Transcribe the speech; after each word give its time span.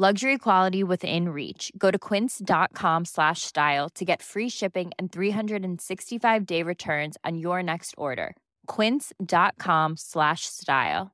Luxury 0.00 0.38
quality 0.38 0.84
within 0.84 1.30
reach. 1.30 1.72
Go 1.76 1.90
to 1.90 1.98
quince.com 1.98 3.04
slash 3.04 3.42
style 3.42 3.88
to 3.96 4.04
get 4.04 4.22
free 4.22 4.48
shipping 4.48 4.92
and 4.96 5.10
365 5.10 6.46
day 6.46 6.62
returns 6.62 7.16
on 7.24 7.36
your 7.36 7.64
next 7.64 7.96
order. 7.98 8.36
Quince.com 8.68 9.96
slash 9.96 10.42
style. 10.42 11.10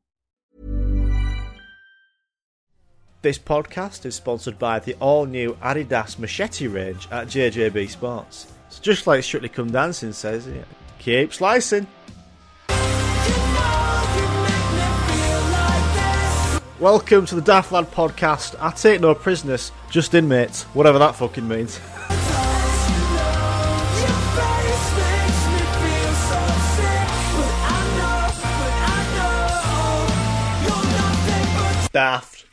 This 3.23 3.39
podcast 3.39 4.05
is 4.05 4.17
sponsored 4.17 4.59
by 4.59 4.81
the 4.81 4.93
all 5.01 5.25
new 5.25 5.55
Adidas 5.63 6.19
Machete 6.19 6.67
range 6.67 7.09
at 7.11 7.29
JJB 7.29 7.89
Sports. 7.89 8.53
It's 8.67 8.81
just 8.81 9.07
like 9.07 9.25
Strictly 9.25 9.49
Come 9.49 9.71
Dancing 9.71 10.13
says, 10.13 10.47
keep 10.99 11.33
slicing. 11.33 11.87
Welcome 16.85 17.25
to 17.25 17.35
the 17.35 17.41
Daft 17.41 17.73
Lad 17.73 17.91
podcast. 17.91 18.57
I 18.61 18.71
take 18.71 19.01
no 19.01 19.15
prisoners, 19.15 19.73
just 19.89 20.13
inmates, 20.13 20.65
whatever 20.75 20.99
that 20.99 21.15
fucking 21.15 21.49
means. 21.49 21.79
Daft. 31.91 32.45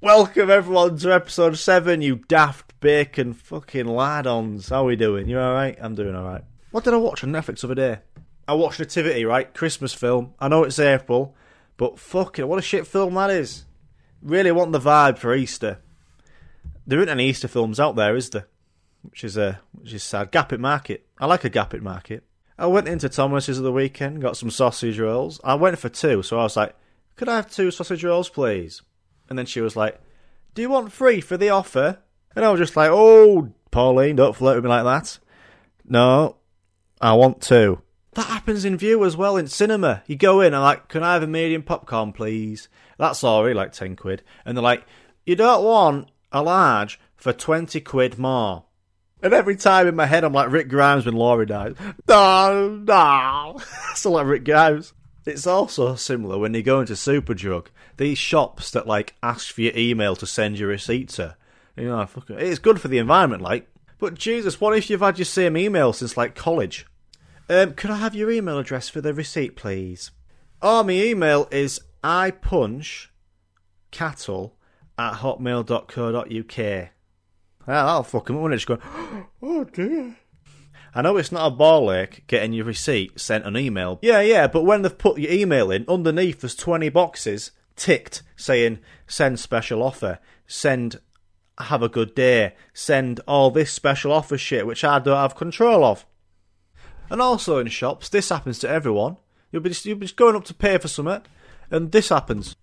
Welcome 0.00 0.50
everyone 0.50 0.96
to 0.96 1.12
episode 1.12 1.58
7, 1.58 2.00
you 2.00 2.24
daft 2.26 2.80
bacon 2.80 3.34
fucking 3.34 3.86
lad-ons. 3.86 4.70
How 4.70 4.84
are 4.84 4.86
we 4.86 4.96
doing? 4.96 5.28
You 5.28 5.40
alright? 5.40 5.76
I'm 5.78 5.94
doing 5.94 6.16
alright. 6.16 6.44
What 6.70 6.84
did 6.84 6.94
I 6.94 6.96
watch 6.96 7.22
on 7.22 7.32
Netflix 7.32 7.60
the 7.60 7.66
other 7.66 7.74
day? 7.74 7.98
I 8.48 8.54
watched 8.54 8.80
Nativity, 8.80 9.26
right? 9.26 9.52
Christmas 9.52 9.92
film. 9.92 10.32
I 10.40 10.48
know 10.48 10.64
it's 10.64 10.78
April, 10.78 11.36
but 11.76 11.98
fucking 11.98 12.48
what 12.48 12.58
a 12.58 12.62
shit 12.62 12.86
film 12.86 13.12
that 13.14 13.30
is. 13.30 13.66
Really 14.22 14.50
want 14.50 14.72
the 14.72 14.80
vibe 14.80 15.18
for 15.18 15.34
Easter. 15.34 15.80
There 16.86 16.98
aren't 16.98 17.10
any 17.10 17.28
Easter 17.28 17.46
films 17.46 17.78
out 17.78 17.94
there, 17.94 18.16
is 18.16 18.30
there? 18.30 18.48
Which 19.02 19.22
is 19.22 19.36
uh, 19.36 19.56
which 19.72 19.92
is 19.92 20.02
sad. 20.02 20.32
Gap 20.32 20.54
it 20.54 20.60
Market. 20.60 21.06
I 21.18 21.26
like 21.26 21.44
a 21.44 21.50
Gap 21.50 21.74
it 21.74 21.82
Market. 21.82 22.24
I 22.58 22.66
went 22.66 22.88
into 22.88 23.10
Thomas's 23.10 23.58
at 23.58 23.62
the 23.64 23.70
weekend, 23.70 24.22
got 24.22 24.38
some 24.38 24.50
sausage 24.50 24.98
rolls. 24.98 25.38
I 25.44 25.54
went 25.54 25.78
for 25.78 25.90
two, 25.90 26.22
so 26.22 26.40
I 26.40 26.44
was 26.44 26.56
like, 26.56 26.74
"Could 27.16 27.28
I 27.28 27.36
have 27.36 27.50
two 27.50 27.70
sausage 27.70 28.02
rolls, 28.02 28.30
please?" 28.30 28.80
And 29.28 29.38
then 29.38 29.46
she 29.46 29.60
was 29.60 29.76
like, 29.76 30.00
"Do 30.54 30.62
you 30.62 30.70
want 30.70 30.90
three 30.90 31.20
for 31.20 31.36
the 31.36 31.50
offer?" 31.50 31.98
And 32.34 32.46
I 32.46 32.50
was 32.50 32.60
just 32.60 32.76
like, 32.76 32.90
"Oh, 32.90 33.52
Pauline, 33.70 34.16
don't 34.16 34.34
flirt 34.34 34.56
with 34.56 34.64
me 34.64 34.70
like 34.70 34.84
that." 34.84 35.18
No, 35.84 36.36
I 36.98 37.12
want 37.12 37.42
two. 37.42 37.82
That 38.18 38.26
happens 38.26 38.64
in 38.64 38.76
Vue 38.76 39.04
as 39.04 39.16
well 39.16 39.36
in 39.36 39.46
cinema. 39.46 40.02
You 40.08 40.16
go 40.16 40.40
in 40.40 40.52
and 40.52 40.60
like, 40.60 40.88
can 40.88 41.04
I 41.04 41.12
have 41.12 41.22
a 41.22 41.28
medium 41.28 41.62
popcorn, 41.62 42.12
please? 42.12 42.68
That's 42.98 43.22
already 43.22 43.54
like 43.54 43.70
ten 43.70 43.94
quid, 43.94 44.24
and 44.44 44.56
they're 44.56 44.62
like, 44.62 44.84
you 45.24 45.36
don't 45.36 45.62
want 45.62 46.08
a 46.32 46.42
large 46.42 46.98
for 47.14 47.32
twenty 47.32 47.80
quid 47.80 48.18
more. 48.18 48.64
And 49.22 49.32
every 49.32 49.54
time 49.54 49.86
in 49.86 49.94
my 49.94 50.06
head, 50.06 50.24
I'm 50.24 50.32
like 50.32 50.50
Rick 50.50 50.68
Grimes 50.68 51.06
when 51.06 51.14
Lori 51.14 51.46
dies. 51.46 51.76
No, 52.08 52.82
no. 52.82 53.60
so 53.94 54.10
like 54.10 54.26
Rick 54.26 54.44
Grimes. 54.44 54.94
It's 55.24 55.46
also 55.46 55.94
similar 55.94 56.38
when 56.38 56.54
you 56.54 56.64
go 56.64 56.80
into 56.80 56.94
Superdrug. 56.94 57.68
These 57.98 58.18
shops 58.18 58.72
that 58.72 58.88
like 58.88 59.14
ask 59.22 59.54
for 59.54 59.60
your 59.60 59.76
email 59.76 60.16
to 60.16 60.26
send 60.26 60.58
your 60.58 60.70
receipt 60.70 61.10
to. 61.10 61.36
You 61.76 61.84
know, 61.84 62.00
it. 62.00 62.30
It's 62.30 62.58
good 62.58 62.80
for 62.80 62.88
the 62.88 62.98
environment, 62.98 63.42
like. 63.42 63.68
But 64.00 64.14
Jesus, 64.14 64.60
what 64.60 64.76
if 64.76 64.90
you've 64.90 65.02
had 65.02 65.18
your 65.18 65.24
same 65.24 65.56
email 65.56 65.92
since 65.92 66.16
like 66.16 66.34
college? 66.34 66.84
Um, 67.48 67.72
could 67.74 67.90
I 67.90 67.96
have 67.96 68.14
your 68.14 68.30
email 68.30 68.58
address 68.58 68.88
for 68.88 69.00
the 69.00 69.14
receipt, 69.14 69.56
please? 69.56 70.10
Oh, 70.60 70.82
my 70.82 70.92
email 70.92 71.48
is 71.50 71.80
ipunchcattle 72.04 73.08
at 74.98 75.14
hotmail.co.uk. 75.14 76.88
Ah, 77.70 77.86
that'll 77.86 78.02
fuck 78.02 78.30
'em 78.30 78.36
up 78.36 78.42
when 78.42 78.52
it's 78.52 78.64
going, 78.64 78.80
oh 79.42 79.64
dear. 79.64 80.16
I 80.94 81.02
know 81.02 81.16
it's 81.16 81.32
not 81.32 81.46
a 81.46 81.50
ball 81.54 81.92
ache 81.92 82.24
getting 82.26 82.52
your 82.52 82.64
receipt 82.64 83.20
sent 83.20 83.46
an 83.46 83.56
email. 83.56 83.98
Yeah, 84.02 84.20
yeah, 84.20 84.46
but 84.46 84.64
when 84.64 84.82
they've 84.82 84.96
put 84.96 85.18
your 85.18 85.30
email 85.30 85.70
in, 85.70 85.84
underneath 85.86 86.40
there's 86.40 86.54
20 86.54 86.88
boxes 86.88 87.52
ticked 87.76 88.22
saying 88.36 88.80
send 89.06 89.38
special 89.38 89.82
offer, 89.82 90.18
send 90.46 90.98
have 91.58 91.82
a 91.82 91.88
good 91.88 92.14
day, 92.14 92.54
send 92.72 93.20
all 93.28 93.50
this 93.50 93.70
special 93.72 94.12
offer 94.12 94.38
shit 94.38 94.66
which 94.66 94.82
I 94.84 94.98
don't 94.98 95.16
have 95.16 95.36
control 95.36 95.84
of. 95.84 96.06
And 97.10 97.22
also 97.22 97.58
in 97.58 97.68
shops, 97.68 98.08
this 98.08 98.28
happens 98.28 98.58
to 98.60 98.68
everyone. 98.68 99.16
You'll 99.50 99.62
be 99.62 99.70
just, 99.70 99.86
you'll 99.86 99.98
be 99.98 100.06
just 100.06 100.16
going 100.16 100.36
up 100.36 100.44
to 100.44 100.54
pay 100.54 100.78
for 100.78 100.88
something, 100.88 101.22
and 101.70 101.90
this 101.90 102.10
happens. 102.10 102.54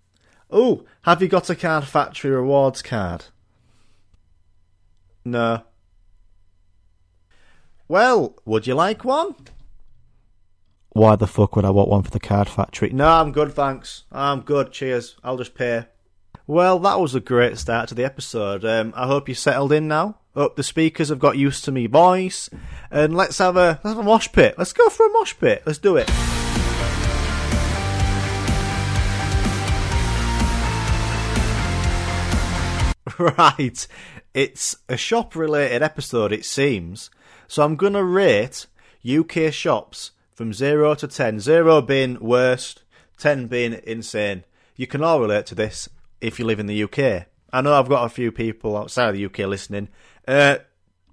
Oh, 0.50 0.84
have 1.02 1.20
you 1.20 1.28
got 1.28 1.50
a 1.50 1.56
Card 1.56 1.84
Factory 1.84 2.30
rewards 2.30 2.82
card? 2.82 3.26
No. 5.24 5.62
Well, 7.88 8.36
would 8.44 8.66
you 8.66 8.74
like 8.74 9.04
one? 9.04 9.34
Why 10.90 11.16
the 11.16 11.26
fuck 11.26 11.56
would 11.56 11.64
I 11.64 11.70
want 11.70 11.88
one 11.88 12.02
for 12.04 12.10
the 12.10 12.20
Card 12.20 12.48
Factory? 12.48 12.90
No, 12.90 13.08
I'm 13.08 13.32
good, 13.32 13.52
thanks. 13.52 14.04
I'm 14.12 14.40
good, 14.40 14.72
cheers. 14.72 15.16
I'll 15.22 15.36
just 15.36 15.54
pay. 15.54 15.86
Well, 16.46 16.78
that 16.78 17.00
was 17.00 17.14
a 17.14 17.20
great 17.20 17.58
start 17.58 17.88
to 17.88 17.94
the 17.94 18.04
episode. 18.04 18.64
Um, 18.64 18.94
I 18.96 19.06
hope 19.06 19.28
you 19.28 19.34
settled 19.34 19.72
in 19.72 19.88
now. 19.88 20.18
Hope 20.36 20.54
the 20.54 20.62
speakers 20.62 21.08
have 21.08 21.18
got 21.18 21.38
used 21.38 21.64
to 21.64 21.72
me 21.72 21.86
voice. 21.86 22.50
And 22.90 23.16
let's 23.16 23.38
have 23.38 23.56
a 23.56 23.80
let's 23.82 23.96
have 23.96 23.98
a 23.98 24.02
mosh 24.02 24.30
pit. 24.32 24.54
Let's 24.58 24.74
go 24.74 24.90
for 24.90 25.06
a 25.06 25.10
mosh 25.10 25.34
pit. 25.40 25.62
Let's 25.64 25.78
do 25.78 25.96
it. 25.96 26.10
Right. 33.18 33.86
It's 34.34 34.76
a 34.90 34.98
shop 34.98 35.34
related 35.34 35.82
episode, 35.82 36.32
it 36.32 36.44
seems. 36.44 37.08
So 37.48 37.62
I'm 37.62 37.76
going 37.76 37.94
to 37.94 38.04
rate 38.04 38.66
UK 39.08 39.50
shops 39.54 40.10
from 40.34 40.52
0 40.52 40.96
to 40.96 41.08
10. 41.08 41.40
0 41.40 41.80
being 41.80 42.20
worst, 42.20 42.82
10 43.16 43.46
being 43.46 43.80
insane. 43.84 44.44
You 44.76 44.86
can 44.86 45.02
all 45.02 45.20
relate 45.20 45.46
to 45.46 45.54
this 45.54 45.88
if 46.20 46.38
you 46.38 46.44
live 46.44 46.60
in 46.60 46.66
the 46.66 46.82
UK. 46.82 47.26
I 47.56 47.62
know 47.62 47.72
I've 47.72 47.88
got 47.88 48.04
a 48.04 48.10
few 48.10 48.30
people 48.32 48.76
outside 48.76 49.08
of 49.08 49.14
the 49.14 49.24
UK 49.24 49.48
listening. 49.48 49.88
Uh, 50.28 50.58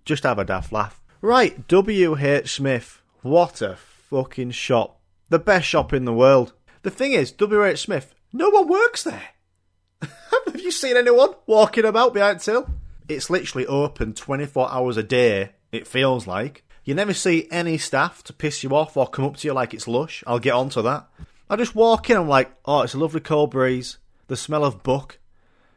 just 0.03 0.23
have 0.23 0.39
a 0.39 0.43
daft 0.43 0.73
laugh. 0.73 1.01
Right, 1.21 1.65
W.H. 1.69 2.53
Smith. 2.53 3.01
What 3.21 3.61
a 3.61 3.77
fucking 3.77 4.51
shop. 4.51 4.99
The 5.29 5.39
best 5.39 5.65
shop 5.65 5.93
in 5.93 6.03
the 6.03 6.11
world. 6.11 6.51
The 6.81 6.89
thing 6.89 7.13
is, 7.13 7.31
W.H. 7.31 7.79
Smith, 7.79 8.13
no 8.33 8.49
one 8.49 8.67
works 8.67 9.05
there. 9.05 9.29
Have 10.01 10.59
you 10.59 10.69
seen 10.69 10.97
anyone 10.97 11.29
walking 11.45 11.85
about 11.85 12.13
behind 12.13 12.41
till? 12.41 12.69
It's 13.07 13.29
literally 13.29 13.65
open 13.65 14.11
24 14.11 14.69
hours 14.69 14.97
a 14.97 15.03
day, 15.03 15.51
it 15.71 15.87
feels 15.87 16.27
like. 16.27 16.65
You 16.83 16.93
never 16.93 17.13
see 17.13 17.47
any 17.51 17.77
staff 17.77 18.21
to 18.23 18.33
piss 18.33 18.65
you 18.65 18.71
off 18.71 18.97
or 18.97 19.07
come 19.07 19.23
up 19.23 19.37
to 19.37 19.47
you 19.47 19.53
like 19.53 19.73
it's 19.73 19.87
lush. 19.87 20.25
I'll 20.27 20.39
get 20.39 20.55
on 20.55 20.67
to 20.71 20.81
that. 20.81 21.07
I 21.49 21.55
just 21.55 21.73
walk 21.73 22.09
in, 22.09 22.17
I'm 22.17 22.27
like, 22.27 22.51
oh, 22.65 22.81
it's 22.81 22.95
a 22.95 22.99
lovely 22.99 23.21
cold 23.21 23.51
breeze, 23.51 23.97
the 24.27 24.35
smell 24.35 24.65
of 24.65 24.83
buck. 24.83 25.19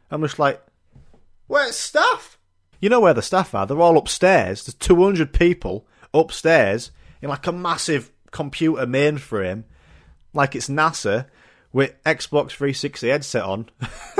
I'm 0.09 0.21
just 0.21 0.39
like, 0.39 0.61
where's 1.47 1.75
staff? 1.75 2.37
You 2.79 2.89
know 2.89 2.99
where 2.99 3.13
the 3.13 3.21
staff 3.21 3.55
are? 3.55 3.65
They're 3.65 3.81
all 3.81 3.97
upstairs. 3.97 4.65
There's 4.65 4.75
200 4.75 5.33
people 5.33 5.87
upstairs 6.13 6.91
in 7.21 7.29
like 7.29 7.47
a 7.47 7.51
massive 7.51 8.11
computer 8.31 8.85
mainframe, 8.85 9.63
like 10.33 10.55
it's 10.55 10.69
NASA, 10.69 11.25
with 11.73 12.01
Xbox 12.03 12.51
360 12.51 13.09
headset 13.09 13.43
on. 13.43 13.69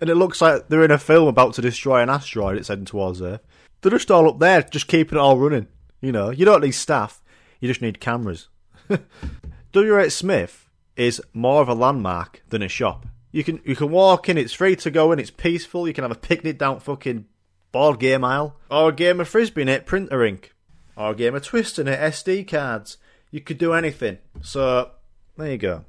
and 0.00 0.10
it 0.10 0.16
looks 0.16 0.40
like 0.40 0.68
they're 0.68 0.84
in 0.84 0.90
a 0.90 0.98
film 0.98 1.28
about 1.28 1.54
to 1.54 1.62
destroy 1.62 2.02
an 2.02 2.10
asteroid 2.10 2.56
it's 2.56 2.68
heading 2.68 2.84
towards 2.84 3.22
Earth. 3.22 3.40
They're 3.80 3.90
just 3.90 4.10
all 4.10 4.28
up 4.28 4.38
there, 4.38 4.62
just 4.62 4.88
keeping 4.88 5.18
it 5.18 5.20
all 5.20 5.38
running. 5.38 5.68
You 6.00 6.12
know, 6.12 6.30
you 6.30 6.44
don't 6.44 6.62
need 6.62 6.72
staff, 6.72 7.22
you 7.60 7.68
just 7.68 7.82
need 7.82 8.00
cameras. 8.00 8.48
W.H. 9.72 10.12
Smith 10.12 10.68
is 10.96 11.22
more 11.32 11.62
of 11.62 11.68
a 11.68 11.74
landmark 11.74 12.42
than 12.50 12.62
a 12.62 12.68
shop. 12.68 13.06
You 13.34 13.42
can 13.42 13.60
you 13.64 13.74
can 13.74 13.90
walk 13.90 14.28
in, 14.28 14.38
it's 14.38 14.52
free 14.52 14.76
to 14.76 14.92
go 14.92 15.10
in, 15.10 15.18
it's 15.18 15.32
peaceful, 15.32 15.88
you 15.88 15.92
can 15.92 16.04
have 16.04 16.12
a 16.12 16.14
picnic 16.14 16.56
down 16.56 16.78
fucking 16.78 17.24
board 17.72 17.98
game 17.98 18.22
aisle, 18.22 18.54
or 18.70 18.90
a 18.90 18.92
game 18.92 19.18
of 19.18 19.26
frisbee 19.26 19.62
in 19.62 19.68
it, 19.68 19.86
printer 19.86 20.24
ink, 20.24 20.54
or 20.96 21.10
a 21.10 21.16
game 21.16 21.34
of 21.34 21.42
twist 21.42 21.80
in 21.80 21.88
it, 21.88 21.98
SD 21.98 22.46
cards. 22.46 22.96
You 23.32 23.40
could 23.40 23.58
do 23.58 23.72
anything. 23.72 24.18
So 24.40 24.92
there 25.36 25.50
you 25.50 25.58
go. 25.58 25.84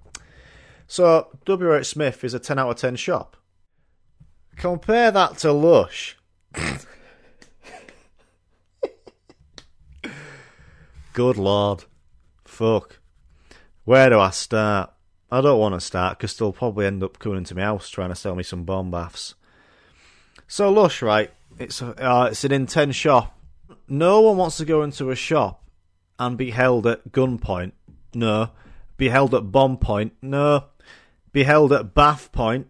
So 0.87 1.37
W.H. 1.45 1.85
Smith 1.85 2.23
is 2.23 2.33
a 2.33 2.39
ten 2.39 2.57
out 2.57 2.71
of 2.71 2.77
ten 2.77 2.95
shop. 2.95 3.37
Compare 4.55 5.11
that 5.11 5.37
to 5.37 5.51
Lush. 5.51 6.17
Good 11.13 11.37
lord. 11.37 11.83
Fuck. 12.43 13.01
Where 13.83 14.09
do 14.09 14.19
I 14.19 14.31
start? 14.31 14.94
I 15.31 15.41
don't 15.41 15.59
want 15.59 15.75
to 15.75 15.81
start 15.81 16.17
because 16.17 16.35
they'll 16.35 16.53
probably 16.53 16.85
end 16.85 17.03
up 17.03 17.19
coming 17.19 17.39
into 17.39 17.55
my 17.55 17.61
house 17.61 17.89
trying 17.89 18.09
to 18.09 18.15
sell 18.15 18.35
me 18.35 18.43
some 18.43 18.63
bomb 18.63 18.91
baths. 18.91 19.35
So 20.47 20.71
Lush, 20.71 21.01
right? 21.01 21.31
It's 21.57 21.81
a, 21.81 21.87
uh, 22.03 22.25
it's 22.25 22.43
an 22.43 22.51
intense 22.51 22.95
shop. 22.95 23.37
No 23.87 24.21
one 24.21 24.37
wants 24.37 24.57
to 24.57 24.65
go 24.65 24.83
into 24.83 25.09
a 25.09 25.15
shop 25.15 25.63
and 26.19 26.37
be 26.37 26.51
held 26.51 26.85
at 26.87 27.11
gunpoint. 27.11 27.71
No. 28.13 28.51
Be 28.97 29.09
held 29.09 29.33
at 29.33 29.51
bomb 29.51 29.77
point. 29.77 30.13
No. 30.21 30.65
Be 31.31 31.43
held 31.43 31.73
at 31.73 31.93
bath 31.93 32.31
point. 32.31 32.67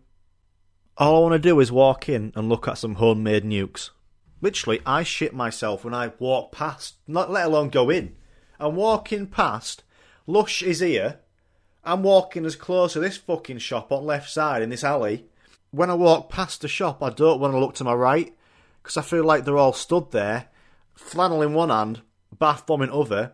All 0.97 1.17
I 1.17 1.19
want 1.19 1.33
to 1.33 1.39
do 1.49 1.59
is 1.59 1.71
walk 1.71 2.07
in 2.07 2.31
and 2.35 2.47
look 2.47 2.67
at 2.67 2.77
some 2.77 2.95
homemade 2.95 3.43
nukes. 3.43 3.89
Literally, 4.41 4.81
I 4.85 5.03
shit 5.03 5.33
myself 5.33 5.83
when 5.83 5.93
I 5.93 6.13
walk 6.19 6.51
past, 6.51 6.95
not 7.07 7.31
let 7.31 7.47
alone 7.47 7.69
go 7.69 7.89
in. 7.89 8.15
I'm 8.59 8.75
walking 8.75 9.27
past. 9.27 9.83
Lush 10.25 10.61
is 10.63 10.79
here. 10.79 11.19
I'm 11.85 12.01
walking 12.01 12.45
as 12.45 12.55
close 12.55 12.93
to 12.93 12.99
this 12.99 13.17
fucking 13.17 13.59
shop 13.59 13.91
on 13.91 14.05
left 14.05 14.29
side 14.29 14.63
in 14.63 14.69
this 14.69 14.83
alley. 14.83 15.25
When 15.69 15.91
I 15.91 15.93
walk 15.93 16.29
past 16.29 16.61
the 16.61 16.67
shop, 16.67 17.03
I 17.03 17.11
don't 17.11 17.39
want 17.39 17.53
to 17.53 17.59
look 17.59 17.75
to 17.75 17.83
my 17.83 17.93
right 17.93 18.35
because 18.81 18.97
I 18.97 19.01
feel 19.03 19.23
like 19.23 19.45
they're 19.45 19.57
all 19.57 19.73
stood 19.73 20.11
there, 20.11 20.47
flannel 20.95 21.43
in 21.43 21.53
one 21.53 21.69
hand, 21.69 22.01
bath 22.37 22.65
bomb 22.65 22.81
in 22.81 22.89
other, 22.89 23.33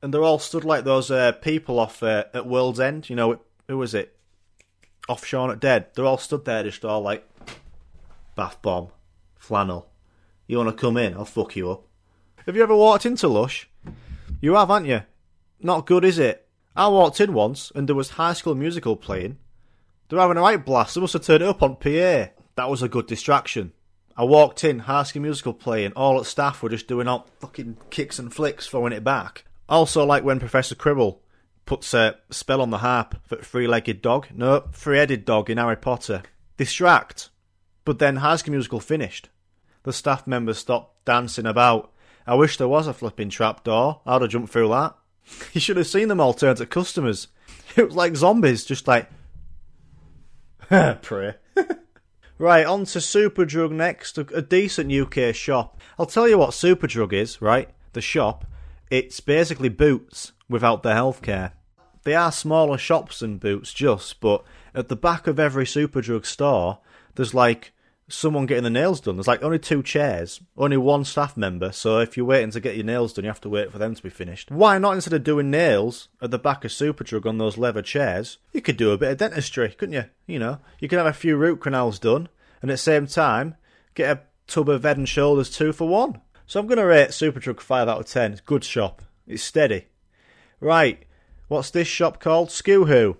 and 0.00 0.14
they're 0.14 0.22
all 0.22 0.38
stood 0.38 0.64
like 0.64 0.84
those 0.84 1.10
uh, 1.10 1.32
people 1.32 1.80
off 1.80 2.02
uh, 2.02 2.24
at 2.32 2.46
World's 2.46 2.80
End. 2.80 3.10
You 3.10 3.16
know, 3.16 3.40
who 3.66 3.78
was 3.78 3.94
it? 3.94 4.16
Off 5.08 5.24
Shaun 5.24 5.50
at 5.50 5.60
Dead. 5.60 5.86
They're 5.94 6.04
all 6.04 6.18
stood 6.18 6.44
there, 6.44 6.62
just 6.62 6.84
all 6.84 7.00
like 7.02 7.28
bath 8.36 8.62
bomb, 8.62 8.88
flannel. 9.36 9.88
You 10.46 10.58
want 10.58 10.68
to 10.70 10.80
come 10.80 10.96
in? 10.96 11.14
I'll 11.14 11.24
fuck 11.24 11.56
you 11.56 11.70
up. 11.70 11.84
Have 12.46 12.56
you 12.56 12.62
ever 12.62 12.76
walked 12.76 13.06
into 13.06 13.28
Lush? 13.28 13.68
You 14.40 14.54
have, 14.54 14.68
haven't 14.68 14.88
you? 14.88 15.02
Not 15.60 15.86
good, 15.86 16.04
is 16.04 16.18
it? 16.18 16.46
I 16.76 16.88
walked 16.88 17.20
in 17.20 17.32
once 17.32 17.72
and 17.74 17.88
there 17.88 17.96
was 17.96 18.10
High 18.10 18.32
School 18.32 18.54
Musical 18.54 18.96
playing. 18.96 19.38
They're 20.08 20.18
having 20.18 20.36
a 20.36 20.40
right 20.40 20.64
blast. 20.64 20.94
They 20.94 21.00
must 21.00 21.12
have 21.12 21.22
turned 21.22 21.42
it 21.42 21.48
up 21.48 21.62
on 21.62 21.76
PA. 21.76 22.30
That 22.56 22.68
was 22.68 22.82
a 22.82 22.88
good 22.88 23.06
distraction. 23.06 23.72
I 24.16 24.24
walked 24.24 24.64
in, 24.64 24.80
High 24.80 25.04
School 25.04 25.22
Musical 25.22 25.54
playing. 25.54 25.92
All 25.92 26.18
the 26.18 26.24
staff 26.24 26.62
were 26.62 26.68
just 26.68 26.88
doing 26.88 27.08
all 27.08 27.28
fucking 27.40 27.76
kicks 27.90 28.18
and 28.18 28.32
flicks, 28.32 28.66
throwing 28.66 28.92
it 28.92 29.04
back. 29.04 29.44
Also, 29.68 30.04
like 30.04 30.24
when 30.24 30.40
Professor 30.40 30.74
Cribble 30.74 31.22
puts 31.64 31.94
a 31.94 32.16
spell 32.30 32.60
on 32.60 32.70
the 32.70 32.78
harp 32.78 33.16
for 33.24 33.36
three-legged 33.36 34.02
dog. 34.02 34.26
No, 34.34 34.64
three-headed 34.72 35.24
dog 35.24 35.48
in 35.48 35.58
Harry 35.58 35.76
Potter. 35.76 36.22
Distract. 36.56 37.30
But 37.84 37.98
then 37.98 38.16
High 38.16 38.36
School 38.36 38.52
Musical 38.52 38.80
finished. 38.80 39.28
The 39.84 39.92
staff 39.92 40.26
members 40.26 40.58
stopped 40.58 41.04
dancing 41.04 41.46
about. 41.46 41.92
I 42.26 42.34
wish 42.34 42.56
there 42.56 42.68
was 42.68 42.86
a 42.86 42.92
flipping 42.92 43.30
trap 43.30 43.64
door. 43.64 44.00
I'd 44.04 44.20
have 44.20 44.30
jumped 44.30 44.52
through 44.52 44.68
that. 44.68 44.96
You 45.52 45.60
should 45.60 45.76
have 45.76 45.86
seen 45.86 46.08
them 46.08 46.20
all 46.20 46.34
turn 46.34 46.56
to 46.56 46.66
customers. 46.66 47.28
It 47.76 47.84
was 47.84 47.94
like 47.94 48.16
zombies, 48.16 48.64
just 48.64 48.88
like 48.88 49.08
pray. 51.02 51.34
right, 52.38 52.66
on 52.66 52.84
to 52.86 52.98
Superdrug 52.98 53.70
next. 53.70 54.18
A, 54.18 54.42
decent 54.42 54.92
UK 54.92 55.32
shop. 55.34 55.80
I'll 55.98 56.06
tell 56.06 56.28
you 56.28 56.38
what 56.38 56.50
Superdrug 56.50 57.12
is, 57.12 57.40
right? 57.40 57.68
The 57.92 58.00
shop. 58.00 58.44
It's 58.90 59.20
basically 59.20 59.68
Boots 59.68 60.32
without 60.48 60.82
the 60.82 60.90
healthcare. 60.90 61.52
They 62.02 62.14
are 62.14 62.32
smaller 62.32 62.78
shops 62.78 63.20
than 63.20 63.38
Boots, 63.38 63.72
just, 63.72 64.20
but 64.20 64.42
at 64.74 64.88
the 64.88 64.96
back 64.96 65.26
of 65.26 65.38
every 65.38 65.64
Superdrug 65.64 66.24
store, 66.24 66.78
there's 67.14 67.34
like 67.34 67.72
someone 68.10 68.46
getting 68.46 68.64
the 68.64 68.70
nails 68.70 69.00
done. 69.00 69.16
There's 69.16 69.28
like 69.28 69.42
only 69.42 69.58
two 69.58 69.82
chairs, 69.82 70.40
only 70.56 70.76
one 70.76 71.04
staff 71.04 71.36
member, 71.36 71.72
so 71.72 71.98
if 71.98 72.16
you're 72.16 72.26
waiting 72.26 72.50
to 72.50 72.60
get 72.60 72.76
your 72.76 72.84
nails 72.84 73.12
done, 73.12 73.24
you 73.24 73.30
have 73.30 73.40
to 73.42 73.48
wait 73.48 73.72
for 73.72 73.78
them 73.78 73.94
to 73.94 74.02
be 74.02 74.10
finished. 74.10 74.50
Why 74.50 74.78
not, 74.78 74.92
instead 74.92 75.12
of 75.12 75.24
doing 75.24 75.50
nails 75.50 76.08
at 76.20 76.30
the 76.30 76.38
back 76.38 76.64
of 76.64 76.70
Superdrug 76.70 77.26
on 77.26 77.38
those 77.38 77.58
leather 77.58 77.82
chairs, 77.82 78.38
you 78.52 78.60
could 78.60 78.76
do 78.76 78.92
a 78.92 78.98
bit 78.98 79.12
of 79.12 79.18
dentistry, 79.18 79.70
couldn't 79.70 79.94
you? 79.94 80.04
You 80.26 80.38
know, 80.38 80.58
you 80.78 80.88
could 80.88 80.98
have 80.98 81.06
a 81.06 81.12
few 81.12 81.36
root 81.36 81.60
canals 81.60 81.98
done, 81.98 82.28
and 82.62 82.70
at 82.70 82.74
the 82.74 82.78
same 82.78 83.06
time, 83.06 83.56
get 83.94 84.16
a 84.16 84.20
tub 84.46 84.68
of 84.68 84.82
head 84.82 84.96
and 84.96 85.08
shoulders 85.08 85.50
two 85.50 85.72
for 85.72 85.88
one. 85.88 86.20
So 86.46 86.58
I'm 86.58 86.66
going 86.66 86.78
to 86.78 86.84
rate 86.84 87.10
Superdrug 87.10 87.60
5 87.60 87.88
out 87.88 88.00
of 88.00 88.06
10. 88.06 88.32
It's 88.32 88.40
good 88.40 88.64
shop. 88.64 89.02
It's 89.26 89.42
steady. 89.42 89.86
Right, 90.58 91.04
what's 91.48 91.70
this 91.70 91.86
shop 91.86 92.20
called? 92.20 92.48
Skoohoo. 92.48 93.16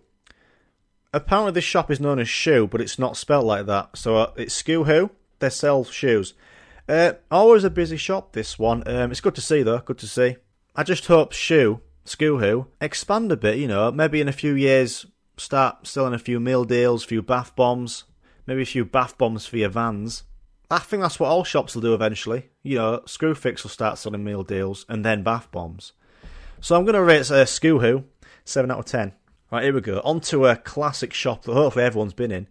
Apparently, 1.13 1.53
this 1.53 1.65
shop 1.65 1.91
is 1.91 2.01
known 2.01 2.21
as 2.21 2.29
Shoe, 2.29 2.69
but 2.69 2.81
it's 2.81 2.99
not 2.99 3.17
spelt 3.17 3.45
like 3.45 3.67
that. 3.67 3.97
So 3.97 4.17
uh, 4.17 4.33
it's 4.37 4.63
Skoohoo. 4.63 5.11
They 5.41 5.51
sell 5.51 5.85
shoes. 5.85 6.35
Uh, 6.89 7.15
always 7.31 7.65
a 7.65 7.71
busy 7.71 7.97
shop, 7.97 8.33
this 8.33 8.59
one. 8.59 8.83
Um, 8.87 9.11
it's 9.11 9.21
good 9.21 9.35
to 9.35 9.41
see, 9.41 9.63
though. 9.63 9.79
Good 9.79 9.99
to 9.99 10.07
see. 10.07 10.37
I 10.77 10.85
just 10.85 11.07
hope 11.07 11.33
Shoe, 11.33 11.81
Skoohoo, 12.05 12.67
expand 12.81 13.33
a 13.33 13.37
bit, 13.37 13.59
you 13.59 13.67
know. 13.67 13.91
Maybe 13.91 14.21
in 14.21 14.29
a 14.29 14.33
few 14.33 14.55
years, 14.55 15.07
start 15.37 15.87
selling 15.87 16.15
a 16.15 16.19
few 16.19 16.39
meal 16.39 16.65
deals, 16.65 17.05
a 17.05 17.09
few 17.09 17.23
bath 17.23 17.57
bombs, 17.57 18.05
maybe 18.47 18.63
a 18.63 18.67
few 18.67 18.85
bath 18.85 19.19
bombs 19.19 19.47
for 19.47 19.57
your 19.57 19.71
vans. 19.71 20.25
I 20.71 20.79
think 20.79 21.03
that's 21.03 21.19
what 21.19 21.29
all 21.29 21.43
shops 21.43 21.75
will 21.75 21.83
do 21.83 21.95
eventually. 21.95 22.51
You 22.63 22.77
know, 22.77 23.03
Screwfix 23.07 23.65
will 23.65 23.71
start 23.71 23.99
selling 23.99 24.23
meal 24.23 24.45
deals 24.45 24.87
and 24.89 25.05
then 25.05 25.25
bath 25.25 25.51
bombs. 25.51 25.93
So 26.61 26.77
I'm 26.77 26.85
going 26.85 26.95
to 26.95 27.03
rate 27.03 27.31
uh, 27.31 27.45
Skoohoo 27.45 28.05
7 28.45 28.71
out 28.71 28.79
of 28.79 28.85
10. 28.85 29.13
Right, 29.51 29.65
here 29.65 29.75
we 29.75 29.81
go. 29.81 30.01
On 30.05 30.21
to 30.21 30.47
a 30.47 30.57
classic 30.57 31.13
shop 31.13 31.43
that 31.43 31.55
hopefully 31.55 31.85
everyone's 31.85 32.15
been 32.15 32.31
in. 32.31 32.47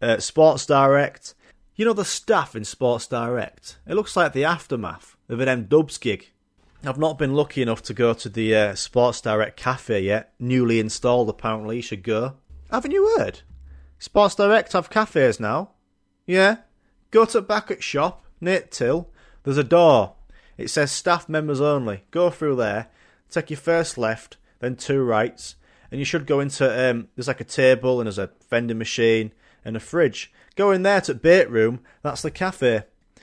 Uh, 0.00 0.18
Sports 0.18 0.66
Direct. 0.66 1.34
You 1.74 1.84
know 1.84 1.92
the 1.92 2.04
staff 2.04 2.54
in 2.54 2.64
Sports 2.64 3.08
Direct? 3.08 3.78
It 3.88 3.94
looks 3.94 4.16
like 4.16 4.32
the 4.32 4.44
aftermath 4.44 5.16
of 5.28 5.40
an 5.40 5.48
M 5.48 5.64
Dubs 5.64 5.98
gig. 5.98 6.30
I've 6.84 6.98
not 6.98 7.18
been 7.18 7.34
lucky 7.34 7.62
enough 7.62 7.82
to 7.84 7.94
go 7.94 8.14
to 8.14 8.28
the 8.28 8.54
uh, 8.54 8.74
Sports 8.74 9.20
Direct 9.20 9.56
cafe 9.56 10.02
yet. 10.02 10.34
Newly 10.38 10.78
installed, 10.78 11.28
apparently. 11.28 11.76
You 11.76 11.82
should 11.82 12.04
go. 12.04 12.34
Haven't 12.70 12.92
you 12.92 13.16
heard? 13.16 13.40
Sports 13.98 14.36
Direct 14.36 14.74
have 14.74 14.90
cafes 14.90 15.40
now. 15.40 15.70
Yeah. 16.26 16.58
Go 17.10 17.24
to 17.24 17.40
back 17.40 17.70
at 17.70 17.82
shop, 17.82 18.24
Nate 18.40 18.70
Till. 18.70 19.08
There's 19.42 19.58
a 19.58 19.64
door. 19.64 20.14
It 20.56 20.68
says 20.68 20.92
staff 20.92 21.28
members 21.28 21.60
only. 21.60 22.04
Go 22.10 22.30
through 22.30 22.56
there. 22.56 22.88
Take 23.30 23.50
your 23.50 23.56
first 23.56 23.98
left, 23.98 24.36
then 24.60 24.76
two 24.76 25.02
rights, 25.02 25.56
and 25.94 26.00
you 26.00 26.04
should 26.04 26.26
go 26.26 26.40
into. 26.40 26.64
Um, 26.64 27.06
there's 27.14 27.28
like 27.28 27.40
a 27.40 27.44
table 27.44 28.00
and 28.00 28.08
there's 28.08 28.18
a 28.18 28.30
vending 28.50 28.78
machine 28.78 29.30
and 29.64 29.76
a 29.76 29.80
fridge. 29.80 30.32
Go 30.56 30.72
in 30.72 30.82
there 30.82 31.00
to 31.02 31.14
bait 31.14 31.48
room. 31.48 31.82
That's 32.02 32.20
the 32.20 32.32
cafe. 32.32 32.82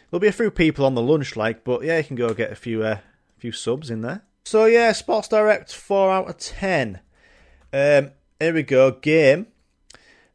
There'll 0.09 0.21
be 0.21 0.29
a 0.29 0.31
few 0.31 0.49
people 0.49 0.85
on 0.85 0.95
the 0.95 1.01
lunch, 1.01 1.35
like, 1.35 1.65
but 1.65 1.83
yeah, 1.83 1.97
you 1.97 2.05
can 2.05 2.15
go 2.15 2.33
get 2.33 2.49
a 2.49 2.55
few, 2.55 2.81
uh, 2.81 2.99
few 3.37 3.51
subs 3.51 3.89
in 3.89 3.99
there. 3.99 4.21
So 4.45 4.67
yeah, 4.67 4.93
Sports 4.93 5.27
Direct 5.27 5.75
four 5.75 6.13
out 6.13 6.29
of 6.29 6.37
ten. 6.37 7.01
Um, 7.73 8.11
here 8.39 8.53
we 8.53 8.63
go. 8.63 8.91
Game. 8.91 9.47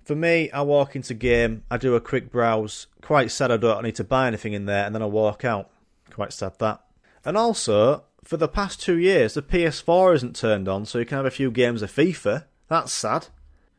For 0.04 0.14
me, 0.14 0.50
I 0.50 0.60
walk 0.60 0.94
into 0.94 1.14
game, 1.14 1.64
I 1.70 1.78
do 1.78 1.94
a 1.94 2.02
quick 2.02 2.30
browse. 2.30 2.86
Quite 3.00 3.30
sad 3.30 3.50
I 3.50 3.56
don't 3.56 3.82
need 3.82 3.94
to 3.94 4.04
buy 4.04 4.26
anything 4.26 4.52
in 4.52 4.66
there, 4.66 4.84
and 4.84 4.94
then 4.94 5.02
I 5.02 5.06
walk 5.06 5.42
out. 5.42 5.70
Quite 6.10 6.34
sad 6.34 6.58
that. 6.58 6.84
And 7.24 7.38
also, 7.38 8.04
for 8.26 8.36
the 8.36 8.48
past 8.48 8.80
two 8.80 8.98
years, 8.98 9.34
the 9.34 9.42
PS4 9.42 10.16
isn't 10.16 10.34
turned 10.34 10.68
on, 10.68 10.84
so 10.84 10.98
you 10.98 11.06
can 11.06 11.16
have 11.16 11.26
a 11.26 11.30
few 11.30 11.48
games 11.48 11.80
of 11.80 11.92
FIFA. 11.92 12.44
That's 12.68 12.92
sad. 12.92 13.28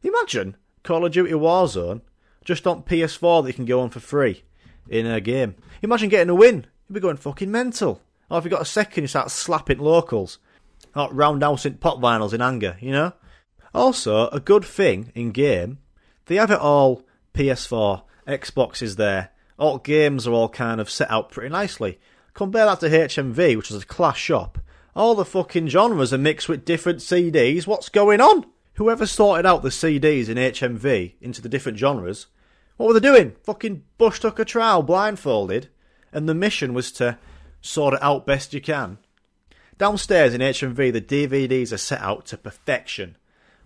Imagine 0.04 0.56
Call 0.84 1.06
of 1.06 1.12
Duty 1.12 1.34
Warzone 1.34 2.00
just 2.46 2.66
on 2.66 2.84
PS4 2.84 3.44
that 3.44 3.50
you 3.50 3.54
can 3.54 3.66
go 3.66 3.82
on 3.82 3.89
for 3.89 4.00
free 4.00 4.44
in 4.88 5.06
a 5.06 5.20
game. 5.20 5.56
Imagine 5.82 6.08
getting 6.08 6.30
a 6.30 6.36
win. 6.36 6.66
You'd 6.88 6.94
be 6.94 7.01
going 7.01 7.18
fucking 7.18 7.51
mental. 7.51 8.01
Or 8.32 8.38
if 8.38 8.46
you 8.46 8.50
got 8.50 8.62
a 8.62 8.66
second, 8.66 9.04
you 9.04 9.10
start 9.10 9.32
slapping 9.32 9.80
locals. 9.80 10.39
Or 10.96 11.10
roundhousing 11.10 11.82
pop 11.82 12.00
vinyls 12.00 12.34
in 12.34 12.42
anger, 12.42 12.77
you 12.80 12.92
know? 12.92 13.12
Also, 13.74 14.30
a 14.30 14.39
good 14.39 14.63
thing 14.63 15.12
in 15.13 15.32
game, 15.32 15.80
they 16.27 16.36
have 16.36 16.51
it 16.51 16.60
all 16.60 17.04
PS4, 17.34 18.04
Xbox 18.25 18.82
is 18.82 18.96
there. 18.96 19.32
All 19.60 19.77
games 19.77 20.25
are 20.25 20.32
all 20.32 20.48
kind 20.48 20.80
of 20.80 20.89
set 20.89 21.12
out 21.12 21.32
pretty 21.32 21.50
nicely. 21.50 22.00
Compare 22.38 22.67
that 22.67 22.82
to 22.82 22.89
HMV, 22.89 23.58
which 23.58 23.72
is 23.72 23.82
a 23.82 23.86
class 23.88 24.15
shop. 24.15 24.60
All 24.96 25.15
the 25.15 25.25
fucking 25.25 25.70
genres 25.70 26.13
are 26.13 26.20
mixed 26.20 26.48
with 26.48 26.65
different 26.65 27.00
CDs. 27.00 27.65
What's 27.65 27.89
going 27.89 28.22
on? 28.22 28.46
Whoever 28.75 29.08
sorted 29.08 29.48
out 29.48 29.63
the 29.63 29.70
CDs 29.70 30.29
in 30.29 30.38
HMV 30.38 31.13
into 31.20 31.41
the 31.41 31.50
different 31.50 31.79
genres, 31.79 32.27
what 32.75 32.86
were 32.86 32.94
they 32.94 33.00
doing? 33.00 33.34
Fucking 33.41 33.82
Bushtucker 34.00 34.46
Trial 34.46 34.84
blindfolded, 34.84 35.70
and 36.13 36.29
the 36.29 36.36
mission 36.36 36.75
was 36.75 36.91
to 36.91 37.17
sort 37.60 37.96
it 37.96 38.03
out 38.03 38.27
best 38.27 38.53
you 38.53 38.62
can. 38.62 39.00
Downstairs 39.79 40.36
in 40.36 40.41
HMV, 40.41 40.94
the 40.94 41.01
DVDs 41.01 41.74
are 41.74 41.77
set 41.77 42.01
out 42.01 42.27
to 42.27 42.38
perfection. 42.38 43.17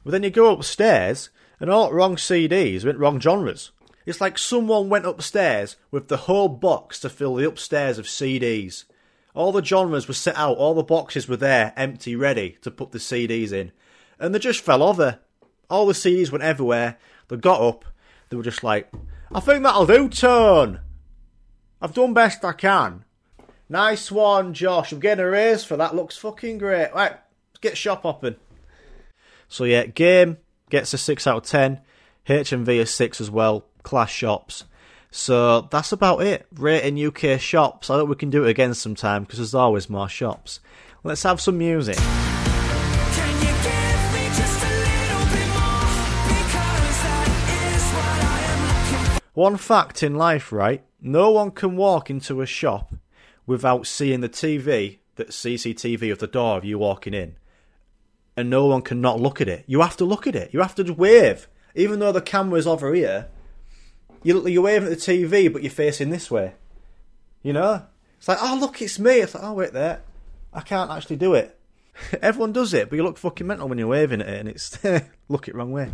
But 0.05 0.11
then 0.11 0.23
you 0.23 0.29
go 0.29 0.49
upstairs, 0.49 1.29
and 1.59 1.69
all 1.69 1.91
wrong 1.91 2.15
CDs 2.15 2.85
went 2.85 2.99
wrong 2.99 3.19
genres. 3.19 3.71
It's 4.05 4.21
like 4.21 4.37
someone 4.37 4.89
went 4.89 5.05
upstairs 5.05 5.75
with 5.91 6.07
the 6.07 6.17
whole 6.17 6.49
box 6.49 6.99
to 7.01 7.09
fill 7.09 7.35
the 7.35 7.47
upstairs 7.47 7.97
of 7.97 8.05
CDs. 8.05 8.85
All 9.33 9.51
the 9.51 9.63
genres 9.63 10.07
were 10.07 10.13
set 10.13 10.35
out, 10.35 10.57
all 10.57 10.73
the 10.73 10.83
boxes 10.83 11.27
were 11.27 11.37
there, 11.37 11.73
empty, 11.77 12.15
ready 12.15 12.57
to 12.61 12.71
put 12.71 12.91
the 12.91 12.97
CDs 12.97 13.51
in. 13.51 13.71
And 14.19 14.35
they 14.35 14.39
just 14.39 14.61
fell 14.61 14.83
over. 14.83 15.19
All 15.69 15.85
the 15.85 15.93
CDs 15.93 16.31
went 16.31 16.43
everywhere. 16.43 16.97
They 17.29 17.37
got 17.37 17.61
up. 17.61 17.85
They 18.29 18.35
were 18.37 18.43
just 18.43 18.63
like, 18.63 18.91
I 19.33 19.39
think 19.39 19.63
that'll 19.63 19.85
do, 19.85 20.09
Tone. 20.09 20.81
I've 21.81 21.93
done 21.93 22.13
best 22.13 22.43
I 22.43 22.53
can. 22.53 23.05
Nice 23.69 24.11
one, 24.11 24.53
Josh. 24.53 24.91
I'm 24.91 24.99
getting 24.99 25.23
a 25.23 25.29
raise 25.29 25.63
for 25.63 25.77
that. 25.77 25.95
Looks 25.95 26.17
fucking 26.17 26.57
great. 26.57 26.93
Right, 26.93 27.11
let's 27.11 27.59
get 27.61 27.77
shop 27.77 28.03
hopping. 28.03 28.35
So 29.47 29.63
yeah, 29.63 29.85
game 29.85 30.37
gets 30.69 30.93
a 30.93 30.97
6 30.97 31.25
out 31.25 31.37
of 31.37 31.43
10. 31.43 31.79
HMV 32.27 32.81
a 32.81 32.85
6 32.85 33.21
as 33.21 33.31
well. 33.31 33.65
Class 33.83 34.09
shops. 34.09 34.65
So 35.11 35.61
that's 35.61 35.91
about 35.91 36.21
it. 36.23 36.47
Rating 36.53 37.05
UK 37.05 37.39
shops. 37.39 37.89
I 37.89 37.95
hope 37.95 38.09
we 38.09 38.15
can 38.15 38.29
do 38.29 38.45
it 38.45 38.49
again 38.49 38.73
sometime 38.73 39.23
because 39.23 39.39
there's 39.39 39.55
always 39.55 39.89
more 39.89 40.07
shops. 40.07 40.59
Let's 41.03 41.23
have 41.23 41.41
some 41.41 41.57
music. 41.57 41.97
One 49.33 49.57
fact 49.57 50.03
in 50.03 50.15
life, 50.15 50.51
right? 50.51 50.83
No 51.01 51.31
one 51.31 51.51
can 51.51 51.77
walk 51.77 52.09
into 52.09 52.41
a 52.41 52.45
shop 52.45 52.93
without 53.47 53.87
seeing 53.87 54.21
the 54.21 54.29
TV, 54.29 54.99
that 55.15 55.29
CCTV 55.29 56.11
of 56.11 56.19
the 56.19 56.27
door 56.27 56.57
of 56.57 56.65
you 56.65 56.77
walking 56.77 57.13
in, 57.13 57.35
and 58.35 58.49
no 58.49 58.65
one 58.65 58.81
can 58.81 59.01
not 59.01 59.19
look 59.19 59.41
at 59.41 59.47
it. 59.47 59.63
You 59.67 59.81
have 59.81 59.97
to 59.97 60.05
look 60.05 60.27
at 60.27 60.35
it. 60.35 60.53
You 60.53 60.61
have 60.61 60.75
to 60.75 60.93
wave, 60.93 61.47
even 61.75 61.99
though 61.99 62.11
the 62.11 62.21
camera's 62.21 62.67
over 62.67 62.93
here. 62.93 63.27
You 64.23 64.47
you're 64.47 64.61
waving 64.61 64.91
at 64.91 64.99
the 64.99 65.05
TV, 65.05 65.51
but 65.51 65.63
you're 65.63 65.71
facing 65.71 66.09
this 66.09 66.29
way. 66.29 66.53
You 67.43 67.53
know, 67.53 67.85
it's 68.17 68.27
like, 68.27 68.37
oh 68.41 68.57
look, 68.59 68.81
it's 68.81 68.99
me. 68.99 69.19
It's 69.19 69.33
like, 69.33 69.43
oh 69.43 69.53
wait 69.53 69.73
there, 69.73 70.01
I 70.53 70.61
can't 70.61 70.91
actually 70.91 71.15
do 71.15 71.33
it. 71.33 71.57
Everyone 72.21 72.53
does 72.53 72.73
it, 72.73 72.89
but 72.89 72.95
you 72.95 73.03
look 73.03 73.17
fucking 73.17 73.47
mental 73.47 73.67
when 73.67 73.77
you're 73.77 73.87
waving 73.87 74.21
at 74.21 74.29
it, 74.29 74.39
and 74.39 74.49
it's 74.49 74.77
look 75.29 75.47
it 75.47 75.55
wrong 75.55 75.71
way. 75.71 75.91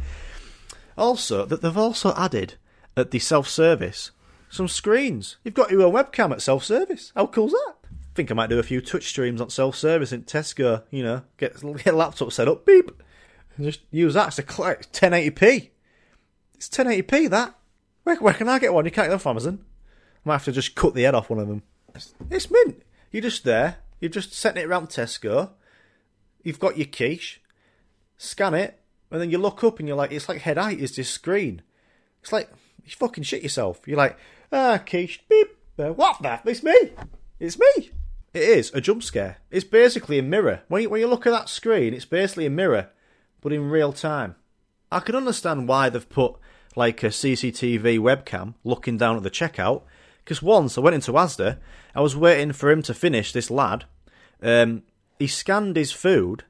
Also, 0.97 1.45
that 1.45 1.61
they've 1.61 1.77
also 1.77 2.13
added 2.15 2.55
at 2.95 3.11
the 3.11 3.19
self 3.19 3.47
service 3.47 4.11
some 4.49 4.67
screens. 4.67 5.37
You've 5.43 5.53
got 5.53 5.71
your 5.71 5.83
own 5.83 5.93
webcam 5.93 6.31
at 6.31 6.41
self 6.41 6.63
service. 6.63 7.11
How 7.15 7.27
cool's 7.27 7.51
that? 7.51 7.75
think 8.17 8.31
I 8.31 8.33
might 8.33 8.49
do 8.49 8.59
a 8.59 8.63
few 8.63 8.81
Twitch 8.81 9.07
streams 9.07 9.39
on 9.39 9.49
self 9.49 9.77
service 9.77 10.11
in 10.11 10.23
Tesco. 10.23 10.83
You 10.91 11.03
know, 11.03 11.21
get 11.37 11.61
get 11.61 11.93
a 11.93 11.97
laptop 11.97 12.33
set 12.33 12.49
up, 12.49 12.65
beep, 12.65 12.91
and 13.55 13.65
just 13.65 13.81
use 13.91 14.15
that. 14.15 14.27
It's 14.29 14.39
a 14.39 14.43
1080p. 14.43 15.69
It's 16.55 16.67
1080p. 16.67 17.29
That. 17.29 17.53
Where, 18.07 18.15
where 18.15 18.33
can 18.33 18.47
I 18.47 18.57
get 18.57 18.73
one? 18.73 18.85
You 18.85 18.91
can't 18.91 19.07
get 19.07 19.09
them 19.09 19.19
from 19.19 19.31
Amazon. 19.31 19.65
I 20.25 20.29
might 20.29 20.35
have 20.35 20.45
to 20.45 20.53
just 20.53 20.75
cut 20.75 20.93
the 20.93 21.03
head 21.03 21.13
off 21.13 21.29
one 21.29 21.39
of 21.39 21.49
them. 21.49 21.63
It's, 22.31 22.49
mint. 22.49 22.81
You're 23.11 23.23
just 23.23 23.43
there. 23.43 23.79
You're 23.99 24.07
just 24.07 24.31
setting 24.31 24.63
it 24.63 24.65
around 24.65 24.87
Tesco. 24.87 25.49
You've 26.41 26.57
got 26.57 26.77
your 26.77 26.87
quiche. 26.87 27.41
Scan 28.15 28.53
it, 28.53 28.79
and 29.11 29.19
then 29.19 29.29
you 29.29 29.37
look 29.37 29.61
up 29.65 29.79
and 29.79 29.89
you're 29.89 29.97
like, 29.97 30.13
it's 30.13 30.29
like 30.29 30.39
head 30.39 30.57
height 30.57 30.79
is 30.79 30.95
this 30.95 31.09
screen. 31.09 31.63
It's 32.21 32.31
like 32.31 32.49
you 32.85 32.91
fucking 32.91 33.25
shit 33.25 33.43
yourself. 33.43 33.81
You're 33.85 33.97
like, 33.97 34.17
ah, 34.53 34.79
quiche, 34.85 35.25
beep. 35.27 35.57
What 35.75 36.21
the? 36.21 36.39
It's 36.45 36.63
me. 36.63 36.93
It's 37.41 37.59
me. 37.59 37.91
It 38.33 38.41
is 38.41 38.71
a 38.73 38.79
jump 38.79 39.03
scare. 39.03 39.39
It's 39.51 39.65
basically 39.65 40.17
a 40.17 40.23
mirror. 40.23 40.61
When 40.69 40.83
you, 40.83 40.89
when 40.89 41.01
you 41.01 41.07
look 41.07 41.27
at 41.27 41.31
that 41.31 41.49
screen, 41.49 41.93
it's 41.93 42.05
basically 42.05 42.45
a 42.45 42.49
mirror, 42.51 42.89
but 43.41 43.51
in 43.51 43.69
real 43.69 43.91
time. 43.91 44.35
I 44.93 45.01
can 45.01 45.15
understand 45.15 45.67
why 45.67 45.89
they've 45.89 46.07
put 46.07 46.37
like 46.77 47.01
a 47.01 47.07
CCTV 47.07 47.99
webcam 47.99 48.53
looking 48.63 48.97
down 48.97 49.17
at 49.17 49.23
the 49.23 49.31
checkout. 49.31 49.81
Because 50.23 50.41
once 50.41 50.77
I 50.77 50.81
went 50.81 50.93
into 50.93 51.13
Asda, 51.13 51.57
I 51.95 52.01
was 52.01 52.15
waiting 52.15 52.53
for 52.53 52.69
him 52.69 52.81
to 52.83 52.93
finish. 52.93 53.31
This 53.31 53.49
lad, 53.49 53.85
um, 54.43 54.83
he 55.17 55.25
scanned 55.27 55.75
his 55.75 55.91
food, 55.91 56.43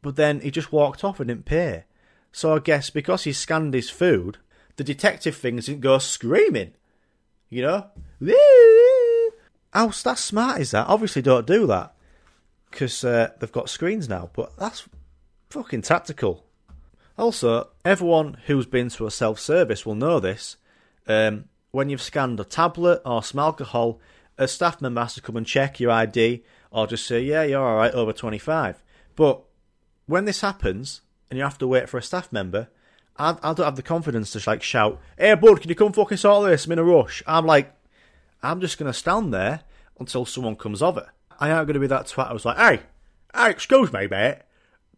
but 0.00 0.16
then 0.16 0.40
he 0.40 0.50
just 0.50 0.72
walked 0.72 1.04
off 1.04 1.20
and 1.20 1.28
didn't 1.28 1.44
pay. 1.44 1.84
So 2.32 2.54
I 2.54 2.58
guess 2.58 2.90
because 2.90 3.24
he 3.24 3.32
scanned 3.32 3.74
his 3.74 3.90
food, 3.90 4.38
the 4.76 4.84
detective 4.84 5.36
things 5.36 5.66
didn't 5.66 5.82
go 5.82 5.98
screaming. 5.98 6.72
You 7.50 7.62
know? 7.62 7.86
How 9.72 9.88
that 9.88 10.18
smart 10.18 10.60
is 10.60 10.70
that? 10.70 10.86
Obviously, 10.86 11.20
don't 11.20 11.46
do 11.46 11.66
that 11.66 11.94
because 12.70 13.04
uh, 13.04 13.30
they've 13.38 13.52
got 13.52 13.68
screens 13.68 14.08
now. 14.08 14.30
But 14.32 14.56
that's 14.56 14.88
fucking 15.50 15.82
tactical. 15.82 16.43
Also, 17.16 17.68
everyone 17.84 18.38
who's 18.46 18.66
been 18.66 18.88
to 18.90 19.06
a 19.06 19.10
self-service 19.10 19.86
will 19.86 19.94
know 19.94 20.18
this. 20.18 20.56
Um, 21.06 21.44
when 21.70 21.88
you've 21.88 22.02
scanned 22.02 22.40
a 22.40 22.44
tablet 22.44 23.02
or 23.04 23.22
some 23.22 23.38
alcohol, 23.38 24.00
a 24.36 24.48
staff 24.48 24.80
member 24.80 25.00
has 25.00 25.14
to 25.14 25.20
come 25.20 25.36
and 25.36 25.46
check 25.46 25.78
your 25.78 25.92
ID 25.92 26.42
or 26.70 26.86
just 26.86 27.06
say, 27.06 27.20
"Yeah, 27.20 27.44
you're 27.44 27.64
all 27.64 27.76
right 27.76 27.92
over 27.92 28.12
25." 28.12 28.82
But 29.14 29.42
when 30.06 30.24
this 30.24 30.40
happens 30.40 31.02
and 31.30 31.38
you 31.38 31.44
have 31.44 31.58
to 31.58 31.68
wait 31.68 31.88
for 31.88 31.98
a 31.98 32.02
staff 32.02 32.32
member, 32.32 32.68
I, 33.16 33.36
I 33.42 33.54
don't 33.54 33.64
have 33.64 33.76
the 33.76 33.82
confidence 33.82 34.32
to 34.32 34.50
like 34.50 34.62
shout, 34.62 35.00
"Hey, 35.16 35.34
bud, 35.34 35.60
can 35.60 35.68
you 35.68 35.76
come 35.76 35.92
fucking 35.92 36.18
sort 36.18 36.48
this? 36.50 36.66
I'm 36.66 36.72
in 36.72 36.78
a 36.80 36.84
rush." 36.84 37.22
I'm 37.26 37.46
like, 37.46 37.72
I'm 38.42 38.60
just 38.60 38.76
gonna 38.76 38.92
stand 38.92 39.32
there 39.32 39.60
until 40.00 40.26
someone 40.26 40.56
comes 40.56 40.82
over. 40.82 41.12
I 41.38 41.50
ain't 41.50 41.66
gonna 41.66 41.78
be 41.78 41.86
that 41.86 42.06
twat. 42.06 42.30
I 42.30 42.32
was 42.32 42.44
like, 42.44 42.56
"Hey, 42.56 42.80
hey, 43.34 43.50
excuse 43.50 43.92
me, 43.92 44.08
mate. 44.08 44.38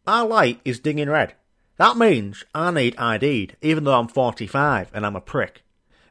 My 0.07 0.21
light 0.23 0.61
is 0.65 0.79
dinging 0.81 1.11
red. 1.11 1.35
That 1.76 1.97
means 1.97 2.45
I 2.54 2.71
need 2.71 2.99
ID'd, 2.99 3.56
even 3.61 3.85
though 3.85 3.99
I'm 3.99 4.09
45 4.09 4.90
and 4.95 5.04
I'm 5.04 5.16
a 5.16 5.21
prick." 5.21 5.62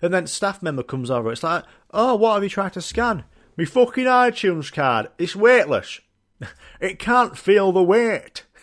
And 0.02 0.14
then 0.14 0.28
staff 0.28 0.62
member 0.62 0.84
comes 0.84 1.10
over. 1.10 1.32
It's 1.32 1.44
like, 1.44 1.64
"Oh, 1.92 2.16
what 2.16 2.36
have 2.36 2.44
you 2.44 2.50
tried 2.50 2.74
to 2.74 2.82
scan? 2.82 3.24
Me 3.58 3.66
fucking 3.66 4.06
iTunes 4.06 4.72
card. 4.72 5.08
It's 5.18 5.36
weightless. 5.36 6.02
it 6.82 7.00
can't 7.00 7.38
feel 7.38 7.72
the 7.72 7.84
weight." 7.84 8.44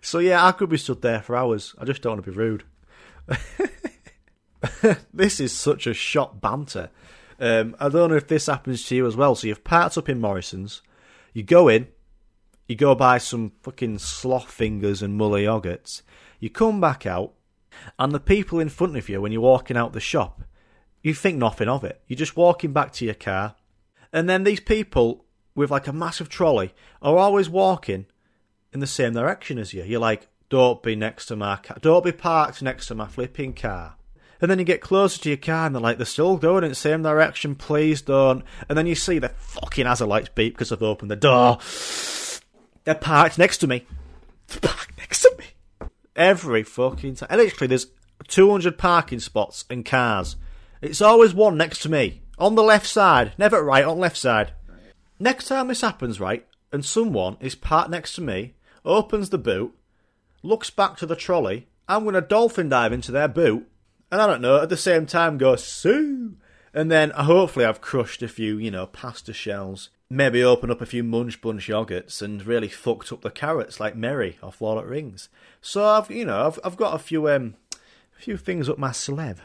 So 0.00 0.18
yeah, 0.20 0.46
I 0.46 0.52
could 0.52 0.70
be 0.70 0.78
stood 0.78 1.02
there 1.02 1.20
for 1.20 1.36
hours. 1.36 1.74
I 1.78 1.84
just 1.84 2.00
don't 2.00 2.12
want 2.12 2.24
to 2.24 2.30
be 2.30 2.36
rude. 2.36 2.64
this 5.12 5.40
is 5.40 5.52
such 5.52 5.86
a 5.86 5.94
shot 5.94 6.40
banter. 6.40 6.90
Um, 7.38 7.76
I 7.78 7.88
don't 7.88 8.10
know 8.10 8.16
if 8.16 8.28
this 8.28 8.46
happens 8.46 8.86
to 8.86 8.96
you 8.96 9.06
as 9.06 9.16
well. 9.16 9.34
So 9.34 9.46
you've 9.46 9.64
parked 9.64 9.98
up 9.98 10.08
in 10.08 10.20
Morrison's, 10.20 10.82
you 11.32 11.42
go 11.42 11.68
in, 11.68 11.88
you 12.70 12.76
go 12.76 12.94
buy 12.94 13.18
some 13.18 13.50
fucking 13.62 13.98
sloth 13.98 14.48
fingers 14.48 15.02
and 15.02 15.16
muller 15.16 15.40
yogurts, 15.40 16.02
you 16.38 16.48
come 16.48 16.80
back 16.80 17.04
out, 17.04 17.32
and 17.98 18.12
the 18.12 18.20
people 18.20 18.60
in 18.60 18.68
front 18.68 18.96
of 18.96 19.08
you 19.08 19.20
when 19.20 19.32
you're 19.32 19.40
walking 19.40 19.76
out 19.76 19.92
the 19.92 19.98
shop, 19.98 20.42
you 21.02 21.12
think 21.12 21.36
nothing 21.36 21.68
of 21.68 21.82
it. 21.82 22.00
You're 22.06 22.16
just 22.16 22.36
walking 22.36 22.72
back 22.72 22.92
to 22.92 23.04
your 23.04 23.14
car, 23.14 23.56
and 24.12 24.30
then 24.30 24.44
these 24.44 24.60
people 24.60 25.24
with 25.56 25.72
like 25.72 25.88
a 25.88 25.92
massive 25.92 26.28
trolley 26.28 26.72
are 27.02 27.16
always 27.16 27.50
walking 27.50 28.06
in 28.72 28.78
the 28.78 28.86
same 28.86 29.14
direction 29.14 29.58
as 29.58 29.74
you. 29.74 29.82
You're 29.82 29.98
like, 29.98 30.28
don't 30.48 30.80
be 30.80 30.94
next 30.94 31.26
to 31.26 31.34
my 31.34 31.56
car. 31.56 31.76
Don't 31.80 32.04
be 32.04 32.12
parked 32.12 32.62
next 32.62 32.86
to 32.86 32.94
my 32.94 33.08
flipping 33.08 33.52
car. 33.52 33.96
And 34.40 34.48
then 34.48 34.60
you 34.60 34.64
get 34.64 34.80
closer 34.80 35.20
to 35.22 35.28
your 35.28 35.38
car 35.38 35.66
and 35.66 35.74
they're 35.74 35.82
like, 35.82 35.98
they're 35.98 36.06
still 36.06 36.36
going 36.36 36.62
in 36.64 36.70
the 36.70 36.76
same 36.76 37.02
direction, 37.02 37.56
please 37.56 38.00
don't. 38.00 38.44
And 38.68 38.78
then 38.78 38.86
you 38.86 38.94
see 38.94 39.18
the 39.18 39.28
fucking 39.28 39.86
hazard 39.86 40.06
lights 40.06 40.30
beep 40.34 40.54
because 40.54 40.72
I've 40.72 40.82
opened 40.82 41.10
the 41.10 41.16
door. 41.16 41.58
They're 42.84 42.94
parked 42.94 43.38
next 43.38 43.58
to 43.58 43.66
me. 43.66 43.86
They're 44.48 44.60
parked 44.60 44.98
next 44.98 45.22
to 45.22 45.34
me. 45.38 45.88
Every 46.16 46.62
fucking 46.62 47.16
time. 47.16 47.28
And 47.30 47.40
literally, 47.40 47.68
there's 47.68 47.86
200 48.28 48.78
parking 48.78 49.20
spots 49.20 49.64
and 49.70 49.84
cars. 49.84 50.36
It's 50.80 51.02
always 51.02 51.34
one 51.34 51.56
next 51.56 51.80
to 51.82 51.88
me. 51.88 52.22
On 52.38 52.54
the 52.54 52.62
left 52.62 52.86
side. 52.86 53.32
Never 53.38 53.62
right, 53.62 53.84
on 53.84 53.98
left 53.98 54.16
side. 54.16 54.52
Next 55.22 55.48
time 55.48 55.68
this 55.68 55.82
happens, 55.82 56.18
right, 56.18 56.46
and 56.72 56.82
someone 56.82 57.36
is 57.40 57.54
parked 57.54 57.90
next 57.90 58.14
to 58.14 58.22
me, 58.22 58.54
opens 58.86 59.28
the 59.28 59.36
boot, 59.36 59.74
looks 60.42 60.70
back 60.70 60.96
to 60.96 61.04
the 61.04 61.14
trolley, 61.14 61.68
I'm 61.86 62.04
going 62.04 62.14
to 62.14 62.22
dolphin 62.22 62.70
dive 62.70 62.94
into 62.94 63.12
their 63.12 63.28
boot, 63.28 63.68
and 64.10 64.22
I 64.22 64.26
don't 64.26 64.40
know, 64.40 64.62
at 64.62 64.70
the 64.70 64.78
same 64.78 65.04
time 65.04 65.36
go, 65.36 65.56
Sue! 65.56 66.36
And 66.72 66.90
then 66.90 67.10
hopefully 67.10 67.64
I've 67.64 67.80
crushed 67.80 68.22
a 68.22 68.28
few, 68.28 68.56
you 68.56 68.70
know, 68.70 68.86
pasta 68.86 69.32
shells, 69.32 69.90
maybe 70.08 70.42
open 70.42 70.70
up 70.70 70.80
a 70.80 70.86
few 70.86 71.02
Munch 71.02 71.40
Bunch 71.40 71.66
yogurts 71.66 72.22
and 72.22 72.46
really 72.46 72.68
fucked 72.68 73.12
up 73.12 73.22
the 73.22 73.30
carrots 73.30 73.80
like 73.80 73.96
Merry 73.96 74.38
off 74.42 74.62
of 74.62 74.86
Rings. 74.86 75.28
So 75.60 75.84
I've, 75.84 76.10
you 76.10 76.24
know, 76.24 76.46
I've, 76.46 76.60
I've 76.62 76.76
got 76.76 76.94
a 76.94 76.98
few, 76.98 77.28
um, 77.28 77.56
a 78.16 78.20
few 78.20 78.36
things 78.36 78.68
up 78.68 78.78
my 78.78 78.92
sleeve. 78.92 79.40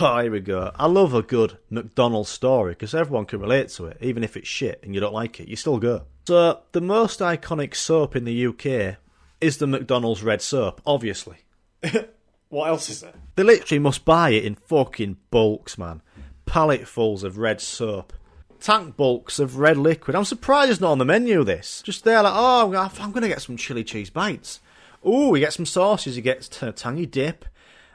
Oh, 0.00 0.18
here 0.22 0.32
we 0.32 0.40
go. 0.40 0.72
I 0.74 0.86
love 0.86 1.14
a 1.14 1.22
good 1.22 1.58
McDonald's 1.70 2.30
story 2.30 2.72
because 2.72 2.96
everyone 2.96 3.26
can 3.26 3.40
relate 3.40 3.68
to 3.70 3.86
it, 3.86 3.98
even 4.00 4.24
if 4.24 4.36
it's 4.36 4.48
shit 4.48 4.80
and 4.82 4.92
you 4.92 5.00
don't 5.00 5.14
like 5.14 5.38
it, 5.38 5.46
you 5.46 5.54
still 5.54 5.78
go. 5.78 6.06
So, 6.26 6.60
the 6.72 6.80
most 6.80 7.20
iconic 7.20 7.74
soap 7.74 8.16
in 8.16 8.24
the 8.24 8.46
UK 8.46 8.96
is 9.40 9.58
the 9.58 9.66
McDonald's 9.66 10.22
red 10.22 10.40
soap, 10.42 10.80
obviously. 10.84 11.38
What 12.52 12.68
else 12.68 12.90
is 12.90 13.00
there? 13.00 13.14
They 13.34 13.44
literally 13.44 13.78
must 13.78 14.04
buy 14.04 14.28
it 14.30 14.44
in 14.44 14.56
fucking 14.56 15.16
bulks, 15.30 15.78
man. 15.78 16.02
Palletfuls 16.44 17.24
of 17.24 17.38
red 17.38 17.62
soap. 17.62 18.12
Tank 18.60 18.94
bulks 18.94 19.38
of 19.38 19.56
red 19.56 19.78
liquid. 19.78 20.14
I'm 20.14 20.26
surprised 20.26 20.70
it's 20.70 20.78
not 20.78 20.92
on 20.92 20.98
the 20.98 21.06
menu, 21.06 21.44
this. 21.44 21.80
Just 21.80 22.04
there, 22.04 22.22
like, 22.22 22.34
oh, 22.36 22.74
I'm 22.74 23.10
going 23.10 23.22
to 23.22 23.28
get 23.28 23.40
some 23.40 23.56
chili 23.56 23.84
cheese 23.84 24.10
bites. 24.10 24.60
Ooh, 25.02 25.34
you 25.34 25.40
get 25.40 25.54
some 25.54 25.64
sauces, 25.64 26.14
you 26.14 26.22
get 26.22 26.42
t- 26.42 26.70
tangy 26.72 27.06
dip. 27.06 27.46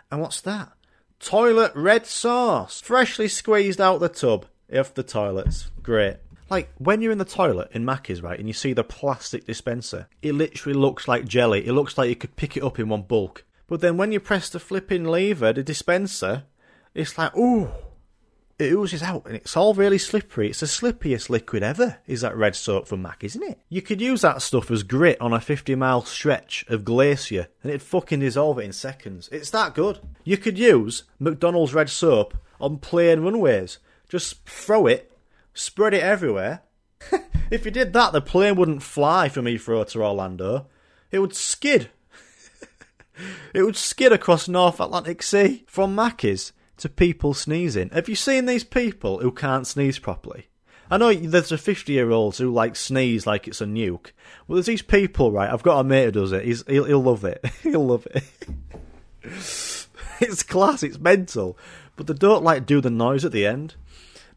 And 0.09 0.21
what's 0.21 0.41
that? 0.41 0.71
Toilet 1.19 1.73
red 1.75 2.07
sauce. 2.07 2.81
Freshly 2.81 3.27
squeezed 3.27 3.79
out 3.79 3.99
the 3.99 4.09
tub 4.09 4.47
of 4.69 4.91
the 4.95 5.03
toilets. 5.03 5.69
Great. 5.83 6.17
Like, 6.49 6.71
when 6.79 7.03
you're 7.03 7.11
in 7.11 7.19
the 7.19 7.25
toilet 7.25 7.69
in 7.73 7.85
Mackey's, 7.85 8.23
right, 8.23 8.39
and 8.39 8.47
you 8.47 8.53
see 8.53 8.73
the 8.73 8.83
plastic 8.83 9.45
dispenser, 9.45 10.07
it 10.23 10.33
literally 10.33 10.75
looks 10.75 11.07
like 11.07 11.27
jelly. 11.27 11.67
It 11.67 11.73
looks 11.73 11.95
like 11.95 12.09
you 12.09 12.15
could 12.15 12.35
pick 12.35 12.57
it 12.57 12.63
up 12.63 12.79
in 12.79 12.89
one 12.89 13.03
bulk. 13.03 13.43
But 13.67 13.81
then 13.81 13.97
when 13.97 14.11
you 14.11 14.19
press 14.19 14.49
the 14.49 14.59
flipping 14.59 15.03
lever, 15.03 15.53
the 15.53 15.63
dispenser, 15.63 16.43
it's 16.93 17.17
like, 17.17 17.35
ooh, 17.35 17.69
it 18.59 18.71
oozes 18.71 19.03
out 19.03 19.25
and 19.25 19.35
it's 19.35 19.55
all 19.55 19.73
really 19.73 19.97
slippery. 19.97 20.49
It's 20.49 20.61
the 20.61 20.65
slippiest 20.65 21.29
liquid 21.29 21.61
ever, 21.61 21.97
is 22.07 22.21
that 22.21 22.35
red 22.35 22.55
soap 22.55 22.87
from 22.87 23.01
Mac, 23.01 23.23
isn't 23.23 23.43
it? 23.43 23.59
You 23.69 23.81
could 23.81 24.01
use 24.01 24.21
that 24.21 24.41
stuff 24.41 24.71
as 24.71 24.83
grit 24.83 25.19
on 25.21 25.33
a 25.33 25.39
50 25.39 25.75
mile 25.75 26.03
stretch 26.03 26.65
of 26.67 26.85
glacier 26.85 27.47
and 27.61 27.69
it'd 27.69 27.83
fucking 27.83 28.21
dissolve 28.21 28.57
it 28.59 28.65
in 28.65 28.73
seconds. 28.73 29.29
It's 29.31 29.51
that 29.51 29.75
good. 29.75 29.99
You 30.23 30.37
could 30.37 30.57
use 30.57 31.03
McDonald's 31.19 31.73
red 31.73 31.89
soap 31.89 32.35
on 32.59 32.79
plane 32.79 33.19
runways. 33.19 33.77
Just 34.09 34.45
throw 34.47 34.87
it, 34.87 35.11
spread 35.53 35.93
it 35.93 36.01
everywhere. 36.01 36.61
if 37.51 37.65
you 37.65 37.71
did 37.71 37.93
that, 37.93 38.13
the 38.13 38.21
plane 38.21 38.55
wouldn't 38.55 38.81
fly 38.81 39.29
from 39.29 39.45
Heathrow 39.45 39.87
to 39.89 40.03
Orlando. 40.03 40.67
It 41.11 41.19
would 41.19 41.35
skid. 41.35 41.89
It 43.53 43.63
would 43.63 43.75
skid 43.75 44.11
across 44.11 44.47
North 44.47 44.79
Atlantic 44.79 45.23
Sea 45.23 45.63
from 45.67 45.95
Mackies 45.95 46.51
to 46.77 46.89
people 46.89 47.33
sneezing. 47.33 47.89
Have 47.89 48.07
you 48.07 48.15
seen 48.15 48.45
these 48.45 48.63
people 48.63 49.19
who 49.19 49.31
can't 49.31 49.67
sneeze 49.67 49.99
properly? 49.99 50.47
I 50.89 50.97
know 50.97 51.13
there's 51.13 51.51
a 51.51 51.57
50 51.57 51.91
year 51.91 52.11
olds 52.11 52.37
who 52.37 52.51
like 52.51 52.75
sneeze 52.75 53.27
like 53.27 53.47
it's 53.47 53.61
a 53.61 53.65
nuke. 53.65 54.11
Well, 54.47 54.55
there's 54.55 54.67
these 54.67 54.81
people, 54.81 55.31
right? 55.31 55.49
I've 55.49 55.63
got 55.63 55.79
a 55.79 55.83
mate 55.83 56.05
who 56.05 56.11
does 56.11 56.31
it. 56.31 56.45
He's, 56.45 56.63
he'll, 56.67 56.85
he'll 56.85 57.03
love 57.03 57.25
it. 57.25 57.43
he'll 57.63 57.85
love 57.85 58.07
it. 58.07 58.23
it's 60.21 60.43
class. 60.43 60.83
It's 60.83 60.99
mental. 60.99 61.57
But 61.95 62.07
they 62.07 62.13
don't 62.13 62.43
like 62.43 62.65
do 62.65 62.79
the 62.79 62.89
noise 62.89 63.25
at 63.25 63.31
the 63.31 63.45
end. 63.45 63.75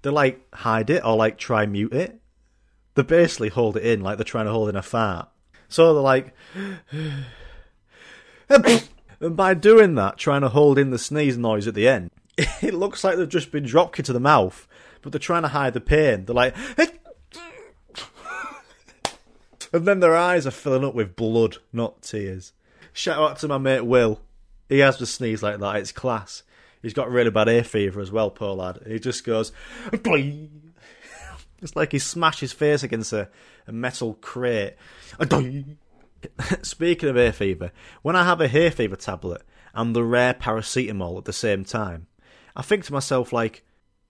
They 0.03 0.11
like 0.11 0.43
hide 0.55 0.91
it 0.91 1.05
or 1.05 1.17
like 1.17 1.39
try 1.39 1.67
mute 1.67 1.93
it. 1.93 2.21
They 2.95 3.03
basically 3.03 3.51
hold 3.51 3.77
it 3.77 3.85
in 3.85 4.01
like 4.01 4.19
they're 4.19 4.25
trying 4.25 4.47
to 4.47 4.53
hold 4.53 4.71
in 4.71 4.77
a 4.77 4.83
fart. 4.83 5.29
So 5.69 5.95
they're 5.95 6.03
like, 6.03 6.35
and 9.21 9.37
by 9.37 9.55
doing 9.55 9.95
that, 9.95 10.19
trying 10.19 10.41
to 10.41 10.49
hold 10.49 10.79
in 10.79 10.91
the 10.91 10.99
sneeze 10.99 11.39
noise 11.39 11.69
at 11.69 11.75
the 11.75 11.87
end, 11.89 12.11
it 12.37 12.75
looks 12.75 13.05
like 13.05 13.17
they've 13.17 13.29
just 13.29 13.53
been 13.53 13.65
drop 13.65 13.95
kicked 13.95 14.07
to 14.07 14.13
the 14.13 14.21
mouth, 14.21 14.67
but 15.03 15.13
they're 15.13 15.19
trying 15.19 15.43
to 15.43 15.49
hide 15.49 15.75
the 15.75 15.81
pain. 15.81 16.25
They're 16.25 16.35
like, 16.35 16.57
and 19.73 19.87
then 19.87 20.01
their 20.01 20.17
eyes 20.17 20.47
are 20.47 20.51
filling 20.51 20.85
up 20.85 20.95
with 20.95 21.17
blood, 21.17 21.59
not 21.73 22.03
tears. 22.03 22.53
Shout 22.93 23.19
out 23.19 23.39
to 23.39 23.49
my 23.49 23.59
mate 23.59 23.87
Will. 23.87 24.21
He 24.69 24.81
has 24.81 24.99
the 24.99 25.07
sneeze 25.07 25.43
like 25.43 25.61
that. 25.61 25.77
It's 25.77 25.93
class. 25.93 26.43
He's 26.83 26.95
got 26.95 27.11
really 27.11 27.31
bad 27.31 27.49
hay 27.49 27.63
fever 27.63 28.01
as 28.01 28.11
well, 28.11 28.31
poor 28.31 28.55
lad. 28.55 28.81
He 28.87 28.99
just 28.99 29.25
goes, 29.25 29.53
It's 29.93 31.77
like 31.77 31.93
he 31.93 31.99
smashed 31.99 32.41
his 32.41 32.53
face 32.53 32.83
against 32.83 33.13
a, 33.13 33.29
a 33.67 33.73
metal 33.73 34.15
crate. 34.15 34.75
Speaking 36.63 37.09
of 37.09 37.17
hay 37.17 37.33
fever, 37.33 37.73
when 38.03 38.17
I 38.17 38.25
have 38.25 38.41
a 38.41 38.49
hay 38.49 38.71
fever 38.71 38.97
tablet 38.97 39.43
and 39.75 39.95
the 39.95 40.05
rare 40.05 40.35
paracetamol 40.35 41.19
at 41.19 41.25
the 41.25 41.33
same 41.33 41.65
time, 41.65 42.07
I 42.57 42.63
think 42.63 42.85
to 42.85 42.93
myself, 42.93 43.33
like, 43.33 43.65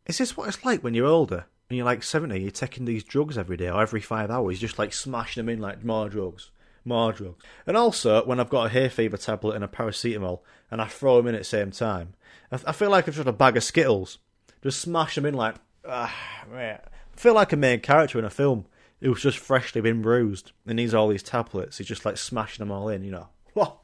is 0.07 0.18
this 0.18 0.37
what 0.37 0.49
it's 0.49 0.64
like 0.64 0.83
when 0.83 0.94
you're 0.94 1.07
older? 1.07 1.46
And 1.68 1.77
you're 1.77 1.87
like 1.87 2.03
70, 2.03 2.40
you're 2.40 2.51
taking 2.51 2.85
these 2.85 3.05
drugs 3.05 3.38
every 3.38 3.57
day 3.57 3.68
or 3.68 3.81
every 3.81 4.01
five 4.01 4.31
hours, 4.31 4.59
just 4.59 4.79
like 4.79 4.92
smashing 4.92 5.40
them 5.40 5.49
in 5.49 5.61
like 5.61 5.85
more 5.85 6.09
drugs, 6.09 6.51
more 6.85 7.12
drugs. 7.12 7.44
And 7.64 7.77
also, 7.77 8.25
when 8.25 8.40
I've 8.40 8.51
got 8.51 8.66
a 8.66 8.68
hay 8.70 8.88
fever 8.88 9.16
tablet 9.16 9.55
and 9.55 9.62
a 9.62 9.68
paracetamol 9.68 10.40
and 10.70 10.83
I 10.83 10.87
throw 10.87 11.16
them 11.18 11.29
in 11.29 11.37
at 11.37 11.42
the 11.42 11.44
same 11.44 11.70
time, 11.70 12.14
I, 12.51 12.59
I 12.66 12.73
feel 12.73 12.90
like 12.90 13.07
I've 13.07 13.14
just 13.14 13.29
a 13.29 13.33
bag 13.33 13.57
of 13.57 13.62
Skittles. 13.62 14.18
Just 14.62 14.81
smash 14.81 15.14
them 15.14 15.27
in 15.27 15.35
like, 15.35 15.55
ah, 15.88 16.14
man. 16.51 16.81
I 16.83 17.16
feel 17.20 17.35
like 17.35 17.53
a 17.53 17.57
main 17.57 17.81
character 17.81 18.18
in 18.18 18.25
a 18.25 18.31
film 18.31 18.66
who's 19.00 19.22
just 19.22 19.38
freshly 19.38 19.80
been 19.80 20.02
bruised 20.02 20.52
and 20.66 20.76
needs 20.76 20.94
all 20.94 21.08
these 21.08 21.22
tablets. 21.22 21.78
He's 21.78 21.86
just 21.86 22.04
like 22.04 22.16
smashing 22.16 22.64
them 22.64 22.72
all 22.72 22.88
in, 22.88 23.02
you 23.02 23.10
know. 23.10 23.28
What? 23.54 23.78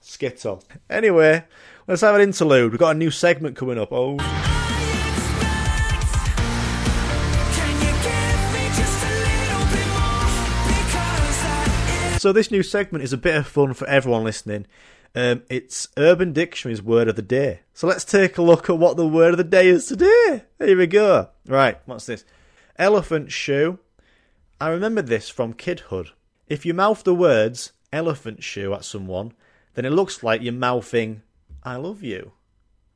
Skittle. 0.00 0.64
Anyway, 0.88 1.44
let's 1.86 2.00
have 2.00 2.14
an 2.14 2.22
interlude. 2.22 2.72
We've 2.72 2.80
got 2.80 2.96
a 2.96 2.98
new 2.98 3.10
segment 3.10 3.54
coming 3.54 3.78
up. 3.78 3.92
Oh. 3.92 4.16
So 12.18 12.32
this 12.32 12.50
new 12.50 12.62
segment 12.62 13.04
is 13.04 13.12
a 13.12 13.18
bit 13.18 13.36
of 13.36 13.46
fun 13.46 13.74
for 13.74 13.86
everyone 13.86 14.24
listening. 14.24 14.66
Um, 15.14 15.42
it's 15.50 15.88
Urban 15.96 16.32
Dictionary's 16.32 16.82
word 16.82 17.08
of 17.08 17.16
the 17.16 17.22
day. 17.22 17.60
So 17.74 17.86
let's 17.86 18.04
take 18.04 18.38
a 18.38 18.42
look 18.42 18.70
at 18.70 18.78
what 18.78 18.96
the 18.96 19.06
word 19.06 19.32
of 19.32 19.36
the 19.38 19.44
day 19.44 19.68
is 19.68 19.86
today. 19.86 20.44
Here 20.58 20.78
we 20.78 20.86
go. 20.86 21.28
Right, 21.46 21.78
what's 21.84 22.06
this? 22.06 22.24
Elephant 22.76 23.30
shoe. 23.30 23.78
I 24.60 24.68
remember 24.70 25.02
this 25.02 25.28
from 25.28 25.54
kidhood. 25.54 26.10
If 26.48 26.66
you 26.66 26.74
mouth 26.74 27.04
the 27.04 27.14
words 27.14 27.72
elephant 27.92 28.42
shoe 28.42 28.74
at 28.74 28.84
someone, 28.84 29.32
then 29.74 29.84
it 29.84 29.90
looks 29.90 30.22
like 30.22 30.42
you're 30.42 30.52
mouthing 30.52 31.22
I 31.62 31.76
love 31.76 32.02
you. 32.02 32.32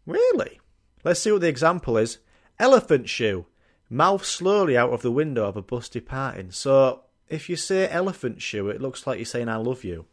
Really? 0.06 0.60
Let's 1.04 1.20
see 1.20 1.32
what 1.32 1.40
the 1.40 1.48
example 1.48 1.96
is. 1.96 2.18
Elephant 2.58 3.08
shoe. 3.08 3.46
Mouth 3.88 4.24
slowly 4.24 4.76
out 4.76 4.92
of 4.92 5.02
the 5.02 5.12
window 5.12 5.44
of 5.44 5.56
a 5.56 5.62
bus 5.62 5.88
departing. 5.88 6.50
So 6.50 7.02
if 7.28 7.48
you 7.48 7.56
say 7.56 7.88
elephant 7.88 8.40
shoe, 8.40 8.68
it 8.68 8.80
looks 8.80 9.06
like 9.06 9.18
you're 9.18 9.26
saying 9.26 9.48
I 9.48 9.56
love 9.56 9.84
you. 9.84 10.06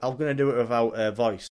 I'm 0.00 0.16
going 0.16 0.36
to 0.36 0.42
do 0.42 0.50
it 0.50 0.56
without 0.56 0.98
a 0.98 1.12
voice. 1.12 1.48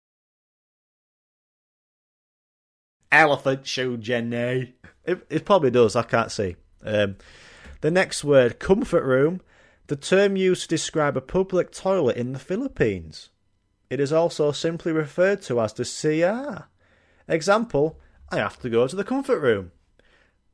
Elephant 3.12 3.66
shoe, 3.66 3.98
Jenny. 3.98 4.76
It, 5.06 5.26
it 5.30 5.46
probably 5.46 5.72
does, 5.72 5.96
I 5.96 6.04
can't 6.04 6.32
see. 6.32 6.56
Um, 6.84 7.16
the 7.86 7.92
next 7.92 8.24
word, 8.24 8.58
comfort 8.58 9.04
room. 9.04 9.42
The 9.86 9.96
term 9.96 10.36
used 10.36 10.64
to 10.64 10.68
describe 10.68 11.16
a 11.16 11.22
public 11.22 11.70
toilet 11.72 12.18
in 12.18 12.34
the 12.34 12.40
Philippines. 12.40 13.30
It 13.92 14.00
is 14.00 14.12
also 14.12 14.52
simply 14.52 14.92
referred 14.92 15.44
to 15.44 15.62
as 15.62 15.72
the 15.72 15.86
CR. 15.86 16.64
Example, 17.32 18.00
I 18.32 18.38
have 18.38 18.60
to 18.62 18.72
go 18.72 18.88
to 18.88 18.96
the 18.96 19.04
comfort 19.04 19.40
room. 19.40 19.72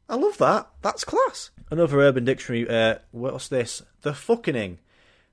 I 0.10 0.18
love 0.18 0.40
that. 0.40 0.72
That's 0.82 1.06
class. 1.06 1.52
Another 1.70 2.02
Urban 2.02 2.26
Dictionary, 2.26 2.70
uh, 2.70 2.96
what's 3.12 3.48
this? 3.48 3.82
The 4.02 4.14
fucking. 4.14 4.80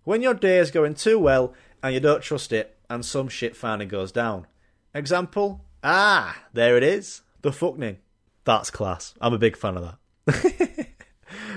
When 0.04 0.22
your 0.22 0.34
day 0.34 0.58
is 0.58 0.70
going 0.70 0.94
too 0.94 1.18
well 1.18 1.52
and 1.82 1.92
you 1.92 1.98
don't 1.98 2.22
trust 2.22 2.52
it 2.52 2.78
and 2.88 3.04
some 3.04 3.26
shit 3.26 3.56
finally 3.56 3.86
goes 3.86 4.12
down. 4.12 4.46
Example, 4.94 5.64
ah, 5.82 6.44
there 6.52 6.76
it 6.76 6.84
is. 6.84 7.22
The 7.42 7.50
fucking. 7.50 7.98
That's 8.44 8.70
class. 8.70 9.14
I'm 9.20 9.34
a 9.34 9.38
big 9.38 9.56
fan 9.56 9.76
of 9.76 9.94
that. 10.26 10.86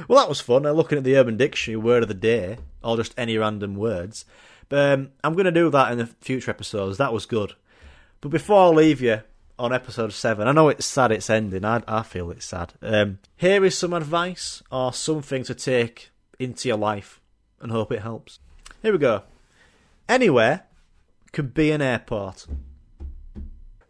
well, 0.08 0.20
that 0.20 0.30
was 0.30 0.42
fun. 0.42 0.66
Uh, 0.66 0.72
looking 0.72 0.98
at 0.98 1.04
the 1.04 1.16
Urban 1.16 1.38
Dictionary 1.38 1.78
word 1.78 2.04
of 2.04 2.10
the 2.10 2.14
day, 2.14 2.58
or 2.84 2.98
just 2.98 3.14
any 3.18 3.38
random 3.38 3.76
words. 3.76 4.26
But 4.70 4.94
um, 4.94 5.10
I'm 5.24 5.34
going 5.34 5.46
to 5.46 5.52
do 5.52 5.70
that 5.70 5.92
in 5.92 5.98
the 5.98 6.06
future 6.06 6.52
episodes. 6.52 6.98
That 6.98 7.14
was 7.14 7.26
good. 7.26 7.54
But 8.22 8.30
before 8.30 8.68
I 8.68 8.70
leave 8.70 9.02
you 9.02 9.22
on 9.60 9.74
episode 9.74 10.14
7, 10.14 10.48
I 10.48 10.52
know 10.52 10.70
it's 10.70 10.86
sad 10.86 11.12
it's 11.12 11.30
ending. 11.30 11.66
I, 11.66 11.84
I 11.88 12.04
feel 12.04 12.32
it's 12.32 12.46
sad. 12.46 12.74
Um, 12.82 13.20
here 13.36 13.66
is 13.66 13.78
some 13.78 13.94
advice 13.94 14.64
or 14.72 14.94
something 14.94 15.44
to 15.44 15.56
take 15.56 16.12
into 16.40 16.68
your 16.68 16.78
life 16.78 17.20
and 17.60 17.72
hope 17.72 17.92
it 17.92 18.02
helps. 18.02 18.40
Here 18.82 18.92
we 18.92 18.98
go. 18.98 19.24
Anywhere 20.08 20.64
could 21.32 21.54
be 21.54 21.72
an 21.72 21.82
airport. 21.82 22.48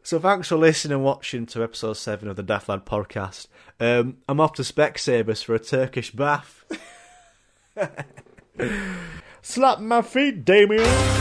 So 0.03 0.19
thanks 0.19 0.47
for 0.47 0.55
listening 0.55 0.95
and 0.95 1.03
watching 1.03 1.45
to 1.47 1.63
episode 1.63 1.93
7 1.93 2.27
of 2.27 2.35
the 2.35 2.43
Daft 2.43 2.69
Lad 2.69 2.85
podcast. 2.85 3.47
Um, 3.79 4.17
I'm 4.27 4.39
off 4.39 4.53
to 4.53 4.63
Specsavers 4.63 5.43
for 5.43 5.53
a 5.53 5.59
Turkish 5.59 6.11
bath. 6.11 6.65
Slap 9.41 9.79
my 9.79 10.01
feet, 10.01 10.43
Damien. 10.43 11.20